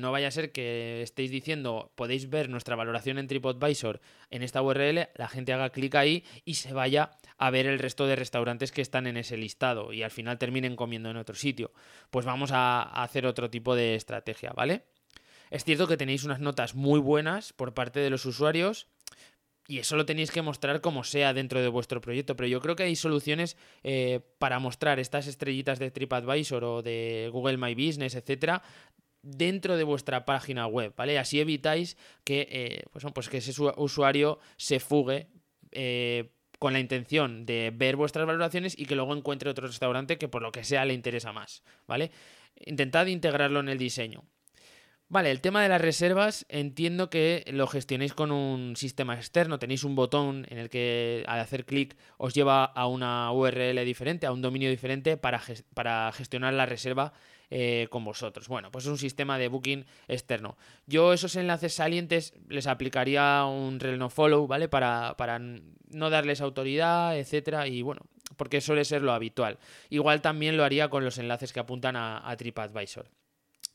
no 0.00 0.10
vaya 0.10 0.28
a 0.28 0.32
ser 0.32 0.50
que 0.50 1.02
estéis 1.02 1.30
diciendo 1.30 1.92
podéis 1.94 2.28
ver 2.28 2.48
nuestra 2.48 2.74
valoración 2.74 3.18
en 3.18 3.28
TripAdvisor 3.28 4.00
en 4.30 4.42
esta 4.42 4.62
URL, 4.62 5.10
la 5.14 5.28
gente 5.28 5.52
haga 5.52 5.70
clic 5.70 5.94
ahí 5.94 6.24
y 6.44 6.54
se 6.54 6.72
vaya 6.72 7.10
a 7.38 7.50
ver 7.50 7.66
el 7.66 7.78
resto 7.78 8.06
de 8.06 8.16
restaurantes 8.16 8.72
que 8.72 8.82
están 8.82 9.06
en 9.06 9.16
ese 9.16 9.36
listado 9.36 9.92
y 9.92 10.02
al 10.02 10.10
final 10.10 10.38
terminen 10.38 10.74
comiendo 10.74 11.10
en 11.10 11.18
otro 11.18 11.36
sitio. 11.36 11.72
Pues 12.10 12.26
vamos 12.26 12.50
a 12.52 12.82
hacer 12.82 13.26
otro 13.26 13.48
tipo 13.48 13.76
de 13.76 13.94
estrategia, 13.94 14.52
¿vale? 14.52 14.82
Es 15.50 15.64
cierto 15.64 15.86
que 15.86 15.96
tenéis 15.96 16.24
unas 16.24 16.40
notas 16.40 16.74
muy 16.74 17.00
buenas 17.00 17.52
por 17.52 17.74
parte 17.74 18.00
de 18.00 18.10
los 18.10 18.24
usuarios 18.26 18.88
y 19.66 19.78
eso 19.78 19.96
lo 19.96 20.04
tenéis 20.04 20.30
que 20.30 20.42
mostrar 20.42 20.80
como 20.80 21.04
sea 21.04 21.32
dentro 21.32 21.62
de 21.62 21.68
vuestro 21.68 22.00
proyecto, 22.00 22.36
pero 22.36 22.46
yo 22.46 22.60
creo 22.60 22.76
que 22.76 22.82
hay 22.82 22.96
soluciones 22.96 23.56
eh, 23.82 24.20
para 24.38 24.58
mostrar 24.58 25.00
estas 25.00 25.26
estrellitas 25.26 25.78
de 25.78 25.90
TripAdvisor 25.90 26.64
o 26.64 26.82
de 26.82 27.30
Google 27.32 27.56
My 27.56 27.74
Business, 27.74 28.14
etcétera, 28.14 28.62
dentro 29.22 29.76
de 29.78 29.84
vuestra 29.84 30.26
página 30.26 30.66
web, 30.66 30.92
¿vale? 30.96 31.18
Así 31.18 31.40
evitáis 31.40 31.96
que, 32.24 32.46
eh, 32.50 32.82
pues, 32.92 33.04
pues, 33.14 33.28
que 33.30 33.38
ese 33.38 33.52
usuario 33.76 34.38
se 34.56 34.80
fugue 34.80 35.28
eh, 35.72 36.30
con 36.58 36.74
la 36.74 36.80
intención 36.80 37.46
de 37.46 37.72
ver 37.74 37.96
vuestras 37.96 38.26
valoraciones 38.26 38.78
y 38.78 38.84
que 38.84 38.94
luego 38.94 39.16
encuentre 39.16 39.48
otro 39.48 39.66
restaurante 39.66 40.18
que 40.18 40.28
por 40.28 40.42
lo 40.42 40.52
que 40.52 40.62
sea 40.62 40.84
le 40.84 40.92
interesa 40.92 41.32
más, 41.32 41.62
¿vale? 41.86 42.10
Intentad 42.66 43.06
integrarlo 43.06 43.60
en 43.60 43.70
el 43.70 43.78
diseño. 43.78 44.24
Vale, 45.08 45.30
el 45.30 45.42
tema 45.42 45.62
de 45.62 45.68
las 45.68 45.80
reservas 45.80 46.46
entiendo 46.48 47.10
que 47.10 47.44
lo 47.48 47.66
gestionéis 47.66 48.14
con 48.14 48.32
un 48.32 48.74
sistema 48.74 49.14
externo. 49.14 49.58
Tenéis 49.58 49.84
un 49.84 49.94
botón 49.94 50.46
en 50.48 50.58
el 50.58 50.70
que 50.70 51.24
al 51.28 51.40
hacer 51.40 51.66
clic 51.66 51.96
os 52.16 52.34
lleva 52.34 52.64
a 52.64 52.86
una 52.86 53.30
URL 53.30 53.84
diferente, 53.84 54.26
a 54.26 54.32
un 54.32 54.40
dominio 54.40 54.70
diferente 54.70 55.16
para, 55.16 55.42
para 55.74 56.10
gestionar 56.12 56.54
la 56.54 56.66
reserva 56.66 57.12
eh, 57.50 57.86
con 57.90 58.02
vosotros. 58.02 58.48
Bueno, 58.48 58.70
pues 58.70 58.86
es 58.86 58.90
un 58.90 58.98
sistema 58.98 59.38
de 59.38 59.48
booking 59.48 59.84
externo. 60.08 60.56
Yo 60.86 61.12
esos 61.12 61.36
enlaces 61.36 61.74
salientes 61.74 62.32
les 62.48 62.66
aplicaría 62.66 63.44
un 63.44 63.78
rel 63.80 64.02
follow, 64.10 64.46
¿vale? 64.46 64.68
Para, 64.68 65.16
para 65.18 65.38
no 65.38 66.10
darles 66.10 66.40
autoridad, 66.40 67.16
etcétera. 67.16 67.68
Y 67.68 67.82
bueno, 67.82 68.00
porque 68.36 68.62
suele 68.62 68.86
ser 68.86 69.02
lo 69.02 69.12
habitual. 69.12 69.58
Igual 69.90 70.22
también 70.22 70.56
lo 70.56 70.64
haría 70.64 70.88
con 70.88 71.04
los 71.04 71.18
enlaces 71.18 71.52
que 71.52 71.60
apuntan 71.60 71.94
a 71.94 72.34
TripAdvisor. 72.36 73.10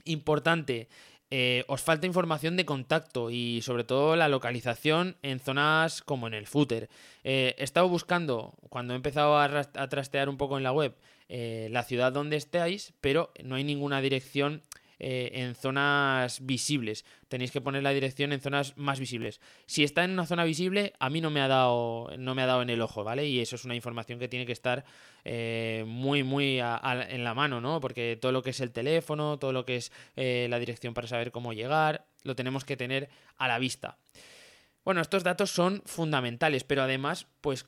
Importante, 0.05 0.87
eh, 1.31 1.63
os 1.67 1.81
falta 1.81 2.07
información 2.07 2.57
de 2.57 2.65
contacto 2.65 3.29
y 3.29 3.61
sobre 3.61 3.83
todo 3.83 4.15
la 4.15 4.29
localización 4.29 5.15
en 5.21 5.39
zonas 5.39 6.01
como 6.01 6.25
en 6.27 6.33
el 6.33 6.47
footer. 6.47 6.89
Eh, 7.23 7.55
he 7.57 7.63
estado 7.63 7.87
buscando, 7.87 8.55
cuando 8.69 8.93
he 8.93 8.95
empezado 8.95 9.37
a, 9.37 9.63
trastear 9.89 10.27
un 10.27 10.37
poco 10.37 10.57
en 10.57 10.63
la 10.63 10.71
web, 10.71 10.95
eh, 11.27 11.67
la 11.71 11.83
ciudad 11.83 12.11
donde 12.11 12.37
estéis, 12.37 12.93
pero 12.99 13.31
no 13.43 13.55
hay 13.55 13.63
ninguna 13.63 14.01
dirección 14.01 14.63
eh, 14.99 15.31
en 15.33 15.55
zonas 15.55 16.45
visibles. 16.45 17.05
Tenéis 17.29 17.51
que 17.51 17.61
poner 17.61 17.83
la 17.83 17.91
dirección 17.91 18.33
en 18.33 18.41
zonas 18.41 18.77
más 18.77 18.99
visibles. 18.99 19.39
Si 19.65 19.83
está 19.83 20.03
en 20.03 20.11
una 20.11 20.25
zona 20.25 20.43
visible, 20.43 20.93
a 20.99 21.09
mí 21.09 21.21
no 21.21 21.29
me 21.29 21.41
ha 21.41 21.47
dado, 21.47 22.09
no 22.17 22.35
me 22.35 22.41
ha 22.41 22.45
dado 22.45 22.61
en 22.61 22.69
el 22.69 22.81
ojo, 22.81 23.03
¿vale? 23.03 23.25
Y 23.25 23.39
eso 23.39 23.55
es 23.55 23.65
una 23.65 23.75
información 23.75 24.19
que 24.19 24.27
tiene 24.27 24.45
que 24.45 24.51
estar 24.51 24.83
eh, 25.23 25.85
muy, 25.87 26.23
muy 26.23 26.59
en 26.59 27.23
la 27.23 27.33
mano, 27.33 27.61
¿no? 27.61 27.79
Porque 27.79 28.17
todo 28.19 28.31
lo 28.31 28.41
que 28.41 28.49
es 28.49 28.59
el 28.59 28.71
teléfono, 28.71 29.39
todo 29.39 29.53
lo 29.53 29.65
que 29.65 29.77
es 29.77 29.91
eh, 30.15 30.47
la 30.49 30.59
dirección 30.59 30.93
para 30.93 31.07
saber 31.07 31.31
cómo 31.31 31.53
llegar, 31.53 32.05
lo 32.23 32.35
tenemos 32.35 32.65
que 32.65 32.75
tener 32.75 33.09
a 33.37 33.47
la 33.47 33.57
vista. 33.57 33.97
Bueno, 34.89 35.01
estos 35.01 35.23
datos 35.23 35.51
son 35.51 35.83
fundamentales, 35.85 36.63
pero 36.63 36.81
además, 36.81 37.27
pues 37.41 37.67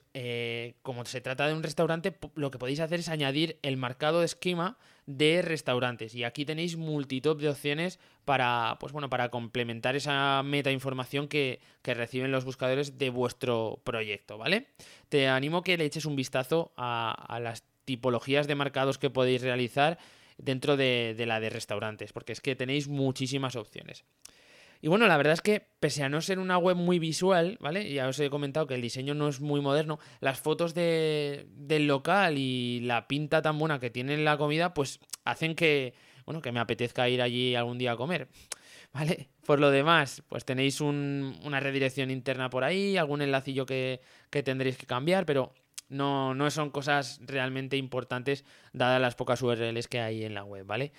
como 0.82 1.06
se 1.06 1.22
trata 1.22 1.46
de 1.46 1.54
un 1.54 1.62
restaurante, 1.62 2.18
lo 2.34 2.50
que 2.50 2.58
podéis 2.58 2.80
hacer 2.80 3.00
es 3.00 3.10
añadir 3.10 3.60
el 3.62 3.78
marcado 3.78 4.22
de 4.22 4.26
esquema 4.26 4.80
de 5.06 5.44
restaurantes. 5.44 6.16
Y 6.16 6.24
aquí 6.24 6.46
tenéis 6.46 6.78
multitud 6.78 7.40
de 7.40 7.50
opciones 7.50 8.00
para, 8.26 8.76
pues 8.80 8.92
bueno, 8.92 9.08
para 9.12 9.30
complementar 9.30 9.96
esa 9.96 10.42
meta 10.42 10.72
información 10.72 11.28
que, 11.28 11.62
reciben 11.84 12.32
los 12.32 12.44
buscadores 12.44 12.98
de 12.98 13.12
vuestro 13.12 13.80
proyecto, 13.84 14.40
¿vale? 14.40 14.70
Te 15.08 15.28
animo 15.28 15.62
que 15.62 15.78
le 15.78 15.86
eches 15.86 16.06
un 16.06 16.16
vistazo 16.16 16.74
a, 16.76 17.38
las 17.40 17.64
tipologías 17.86 18.48
de 18.48 18.56
marcados 18.56 18.98
que 18.98 19.12
podéis 19.12 19.44
realizar 19.44 20.00
dentro 20.40 20.76
de, 20.76 21.14
de 21.16 21.28
la 21.28 21.40
de 21.40 21.52
restaurantes, 21.52 22.14
porque 22.14 22.32
es 22.34 22.42
que 22.42 22.56
tenéis 22.56 22.88
muchísimas 22.88 23.56
opciones. 23.56 24.06
Y 24.82 24.88
bueno, 24.88 25.08
la 25.08 25.18
verdad 25.18 25.34
es 25.34 25.42
que 25.42 25.68
pese 25.80 26.04
a 26.04 26.10
no 26.10 26.22
ser 26.22 26.40
una 26.40 26.58
web 26.58 26.76
muy 26.76 26.98
visual, 26.98 27.58
¿vale? 27.62 27.92
Ya 27.94 28.08
os 28.08 28.20
he 28.20 28.32
comentado 28.32 28.66
que 28.66 28.74
el 28.74 28.82
diseño 28.82 29.14
no 29.14 29.28
es 29.28 29.40
muy 29.40 29.62
moderno, 29.62 30.00
las 30.20 30.40
fotos 30.40 30.74
de, 30.74 31.46
del 31.52 31.86
local 31.86 32.38
y 32.38 32.80
la 32.82 33.08
pinta 33.08 33.44
tan 33.44 33.60
buena 33.60 33.80
que 33.80 33.92
tiene 33.92 34.18
la 34.18 34.38
comida, 34.38 34.74
pues 34.74 35.00
hacen 35.24 35.54
que, 35.56 35.94
bueno, 36.26 36.42
que 36.42 36.52
me 36.52 36.60
apetezca 36.60 37.08
ir 37.10 37.22
allí 37.22 37.54
algún 37.54 37.78
día 37.78 37.92
a 37.92 37.96
comer. 37.96 38.28
¿Vale? 38.94 39.30
Por 39.46 39.60
lo 39.60 39.72
demás, 39.72 40.24
pues 40.28 40.44
tenéis 40.44 40.82
una 40.82 41.60
redirección 41.60 42.12
interna 42.12 42.50
por 42.50 42.64
ahí, 42.64 42.98
algún 42.98 43.22
enlacillo 43.22 43.66
que, 43.66 44.02
que 44.30 44.44
tendréis 44.44 44.78
que 44.78 44.86
cambiar, 44.86 45.26
pero 45.26 45.54
no, 45.88 46.34
no 46.34 46.50
son 46.50 46.72
cosas 46.72 47.20
realmente 47.24 47.78
importantes 47.78 48.46
dadas 48.74 49.00
las 49.00 49.16
pocas 49.16 49.42
URLs 49.42 49.88
que 49.88 50.00
hay 50.00 50.24
en 50.24 50.34
la 50.34 50.44
web, 50.44 50.66
¿vale? 50.66 50.92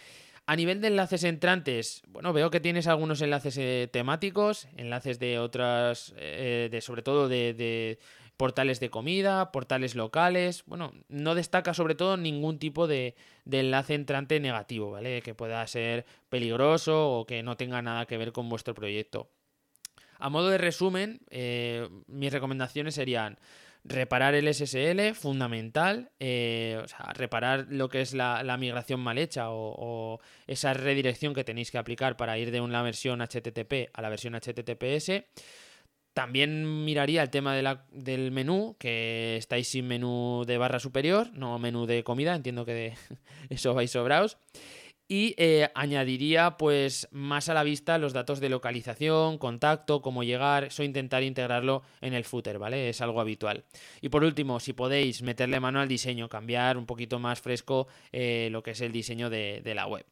A 0.44 0.56
nivel 0.56 0.80
de 0.80 0.88
enlaces 0.88 1.22
entrantes, 1.22 2.02
bueno, 2.08 2.32
veo 2.32 2.50
que 2.50 2.58
tienes 2.58 2.88
algunos 2.88 3.20
enlaces 3.20 3.56
eh, 3.58 3.88
temáticos, 3.92 4.66
enlaces 4.76 5.20
de 5.20 5.38
otras, 5.38 6.14
eh, 6.16 6.68
de 6.70 6.80
sobre 6.80 7.02
todo 7.02 7.28
de, 7.28 8.00
portales 8.36 8.80
de 8.80 8.90
comida, 8.90 9.52
portales 9.52 9.94
locales. 9.94 10.64
Bueno, 10.66 10.92
no 11.08 11.36
destaca 11.36 11.74
sobre 11.74 11.94
todo 11.94 12.16
ningún 12.16 12.58
tipo 12.58 12.88
de, 12.88 13.14
enlace 13.48 13.94
entrante 13.94 14.40
negativo, 14.40 14.90
¿vale? 14.90 15.22
Que 15.22 15.32
pueda 15.32 15.64
ser 15.68 16.06
peligroso 16.28 17.10
o 17.10 17.24
que 17.24 17.44
no 17.44 17.56
tenga 17.56 17.80
nada 17.80 18.06
que 18.06 18.18
ver 18.18 18.32
con 18.32 18.48
vuestro 18.48 18.74
proyecto. 18.74 19.30
A 20.18 20.28
modo 20.28 20.50
de 20.50 20.58
resumen, 20.58 21.20
eh, 21.30 21.88
mis 22.08 22.32
recomendaciones 22.32 22.96
serían 22.96 23.38
reparar 23.84 24.34
el 24.34 24.52
SSL, 24.52 25.14
fundamental, 25.14 26.10
eh, 26.20 26.80
o 26.82 26.88
sea, 26.88 27.12
reparar 27.14 27.66
lo 27.68 27.88
que 27.88 28.00
es 28.00 28.14
la, 28.14 28.56
migración 28.58 29.00
mal 29.00 29.18
hecha 29.18 29.46
o, 29.50 30.20
esa 30.46 30.72
redirección 30.74 31.34
que 31.34 31.44
tenéis 31.44 31.70
que 31.70 31.78
aplicar 31.78 32.16
para 32.16 32.38
ir 32.38 32.50
de 32.50 32.60
una 32.60 32.82
versión 32.82 33.20
HTTP 33.20 33.90
a 33.92 34.02
la 34.02 34.08
versión 34.08 34.34
HTTPS. 34.34 35.24
También 36.14 36.84
miraría 36.84 37.22
el 37.22 37.30
tema 37.30 37.56
del 37.90 38.30
menú, 38.32 38.76
que 38.78 39.36
estáis 39.38 39.68
sin 39.68 39.88
menú 39.88 40.44
de 40.46 40.58
barra 40.58 40.78
superior, 40.78 41.32
no 41.32 41.58
menú 41.58 41.86
de 41.86 42.04
comida, 42.04 42.34
entiendo 42.34 42.66
que 42.66 42.74
de 42.74 42.94
eso 43.50 43.74
vais 43.74 43.90
sobraos. 43.90 44.36
Y 45.12 45.34
eh, 45.36 45.68
añadiría 45.74 46.56
pues 46.56 47.06
más 47.10 47.50
a 47.50 47.52
la 47.52 47.64
vista 47.64 47.98
los 47.98 48.14
datos 48.14 48.40
de 48.40 48.48
localización, 48.48 49.36
contacto, 49.36 50.00
cómo 50.00 50.22
llegar, 50.22 50.64
eso 50.64 50.84
intentar 50.84 51.22
integrarlo 51.22 51.82
en 52.00 52.14
el 52.14 52.24
footer, 52.24 52.58
¿vale? 52.58 52.88
Es 52.88 53.02
algo 53.02 53.20
habitual. 53.20 53.62
Y 54.00 54.08
por 54.08 54.24
último, 54.24 54.58
si 54.58 54.72
podéis 54.72 55.20
meterle 55.20 55.60
mano 55.60 55.80
al 55.80 55.88
diseño, 55.88 56.30
cambiar 56.30 56.78
un 56.78 56.86
poquito 56.86 57.18
más 57.18 57.42
fresco 57.42 57.88
eh, 58.10 58.48
lo 58.52 58.62
que 58.62 58.70
es 58.70 58.80
el 58.80 58.90
diseño 58.90 59.28
de, 59.28 59.60
la 59.74 59.86
web. 59.86 60.06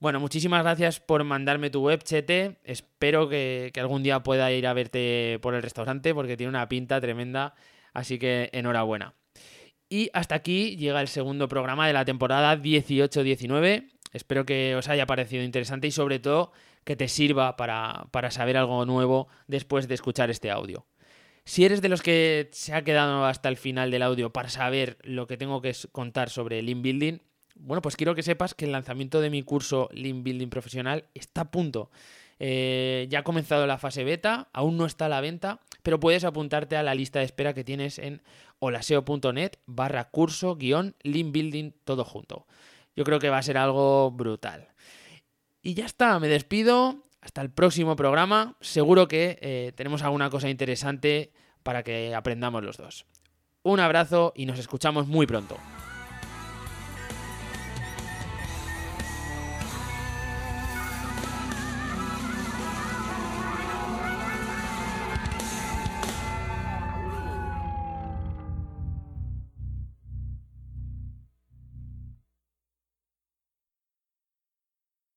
Bueno, 0.00 0.20
muchísimas 0.20 0.64
gracias 0.64 1.00
por 1.00 1.24
mandarme 1.24 1.70
tu 1.70 1.80
web, 1.80 2.02
Chete. 2.02 2.58
Espero 2.62 3.26
que, 3.26 3.70
que 3.72 3.80
algún 3.80 4.02
día 4.02 4.22
pueda 4.22 4.52
ir 4.52 4.66
a 4.66 4.74
verte 4.74 5.38
por 5.40 5.54
el 5.54 5.62
restaurante 5.62 6.12
porque 6.12 6.36
tiene 6.36 6.50
una 6.50 6.68
pinta 6.68 7.00
tremenda. 7.00 7.54
Así 7.94 8.18
que 8.18 8.50
enhorabuena. 8.52 9.14
Y 9.88 10.10
hasta 10.12 10.34
aquí 10.34 10.76
llega 10.76 11.00
el 11.00 11.08
segundo 11.08 11.48
programa 11.48 11.86
de 11.86 11.94
la 11.94 12.04
temporada 12.04 12.54
18-19. 12.54 13.88
Espero 14.12 14.44
que 14.44 14.74
os 14.76 14.88
haya 14.88 15.06
parecido 15.06 15.42
interesante 15.42 15.86
y 15.86 15.90
sobre 15.90 16.18
todo 16.18 16.52
que 16.84 16.96
te 16.96 17.08
sirva 17.08 17.56
para, 17.56 18.06
para 18.10 18.30
saber 18.30 18.56
algo 18.56 18.84
nuevo 18.86 19.28
después 19.46 19.88
de 19.88 19.94
escuchar 19.94 20.30
este 20.30 20.50
audio. 20.50 20.86
Si 21.44 21.64
eres 21.64 21.82
de 21.82 21.88
los 21.88 22.02
que 22.02 22.48
se 22.52 22.74
ha 22.74 22.84
quedado 22.84 23.24
hasta 23.24 23.48
el 23.48 23.56
final 23.56 23.90
del 23.90 24.02
audio 24.02 24.32
para 24.32 24.48
saber 24.48 24.98
lo 25.02 25.26
que 25.26 25.36
tengo 25.36 25.60
que 25.60 25.74
contar 25.92 26.30
sobre 26.30 26.62
Lean 26.62 26.82
Building, 26.82 27.18
bueno, 27.56 27.82
pues 27.82 27.96
quiero 27.96 28.14
que 28.14 28.22
sepas 28.22 28.54
que 28.54 28.64
el 28.64 28.72
lanzamiento 28.72 29.20
de 29.20 29.30
mi 29.30 29.42
curso 29.42 29.88
Lean 29.92 30.22
Building 30.22 30.48
Profesional 30.48 31.04
está 31.14 31.42
a 31.42 31.50
punto. 31.50 31.90
Eh, 32.38 33.06
ya 33.10 33.18
ha 33.18 33.24
comenzado 33.24 33.66
la 33.66 33.76
fase 33.76 34.02
beta, 34.02 34.48
aún 34.54 34.78
no 34.78 34.86
está 34.86 35.06
a 35.06 35.10
la 35.10 35.20
venta, 35.20 35.60
pero 35.82 36.00
puedes 36.00 36.24
apuntarte 36.24 36.76
a 36.76 36.82
la 36.82 36.94
lista 36.94 37.18
de 37.18 37.26
espera 37.26 37.52
que 37.52 37.64
tienes 37.64 37.98
en 37.98 38.22
holaseo.net 38.60 39.52
barra 39.66 40.08
curso 40.08 40.56
guion 40.56 40.94
Lean 41.02 41.32
Building 41.32 41.72
todo 41.84 42.04
junto. 42.04 42.46
Yo 43.00 43.04
creo 43.04 43.18
que 43.18 43.30
va 43.30 43.38
a 43.38 43.42
ser 43.42 43.56
algo 43.56 44.10
brutal. 44.10 44.68
Y 45.62 45.72
ya 45.72 45.86
está, 45.86 46.20
me 46.20 46.28
despido. 46.28 47.06
Hasta 47.22 47.40
el 47.40 47.48
próximo 47.50 47.96
programa. 47.96 48.58
Seguro 48.60 49.08
que 49.08 49.38
eh, 49.40 49.72
tenemos 49.74 50.02
alguna 50.02 50.28
cosa 50.28 50.50
interesante 50.50 51.32
para 51.62 51.82
que 51.82 52.14
aprendamos 52.14 52.62
los 52.62 52.76
dos. 52.76 53.06
Un 53.62 53.80
abrazo 53.80 54.34
y 54.36 54.44
nos 54.44 54.58
escuchamos 54.58 55.06
muy 55.06 55.26
pronto. 55.26 55.56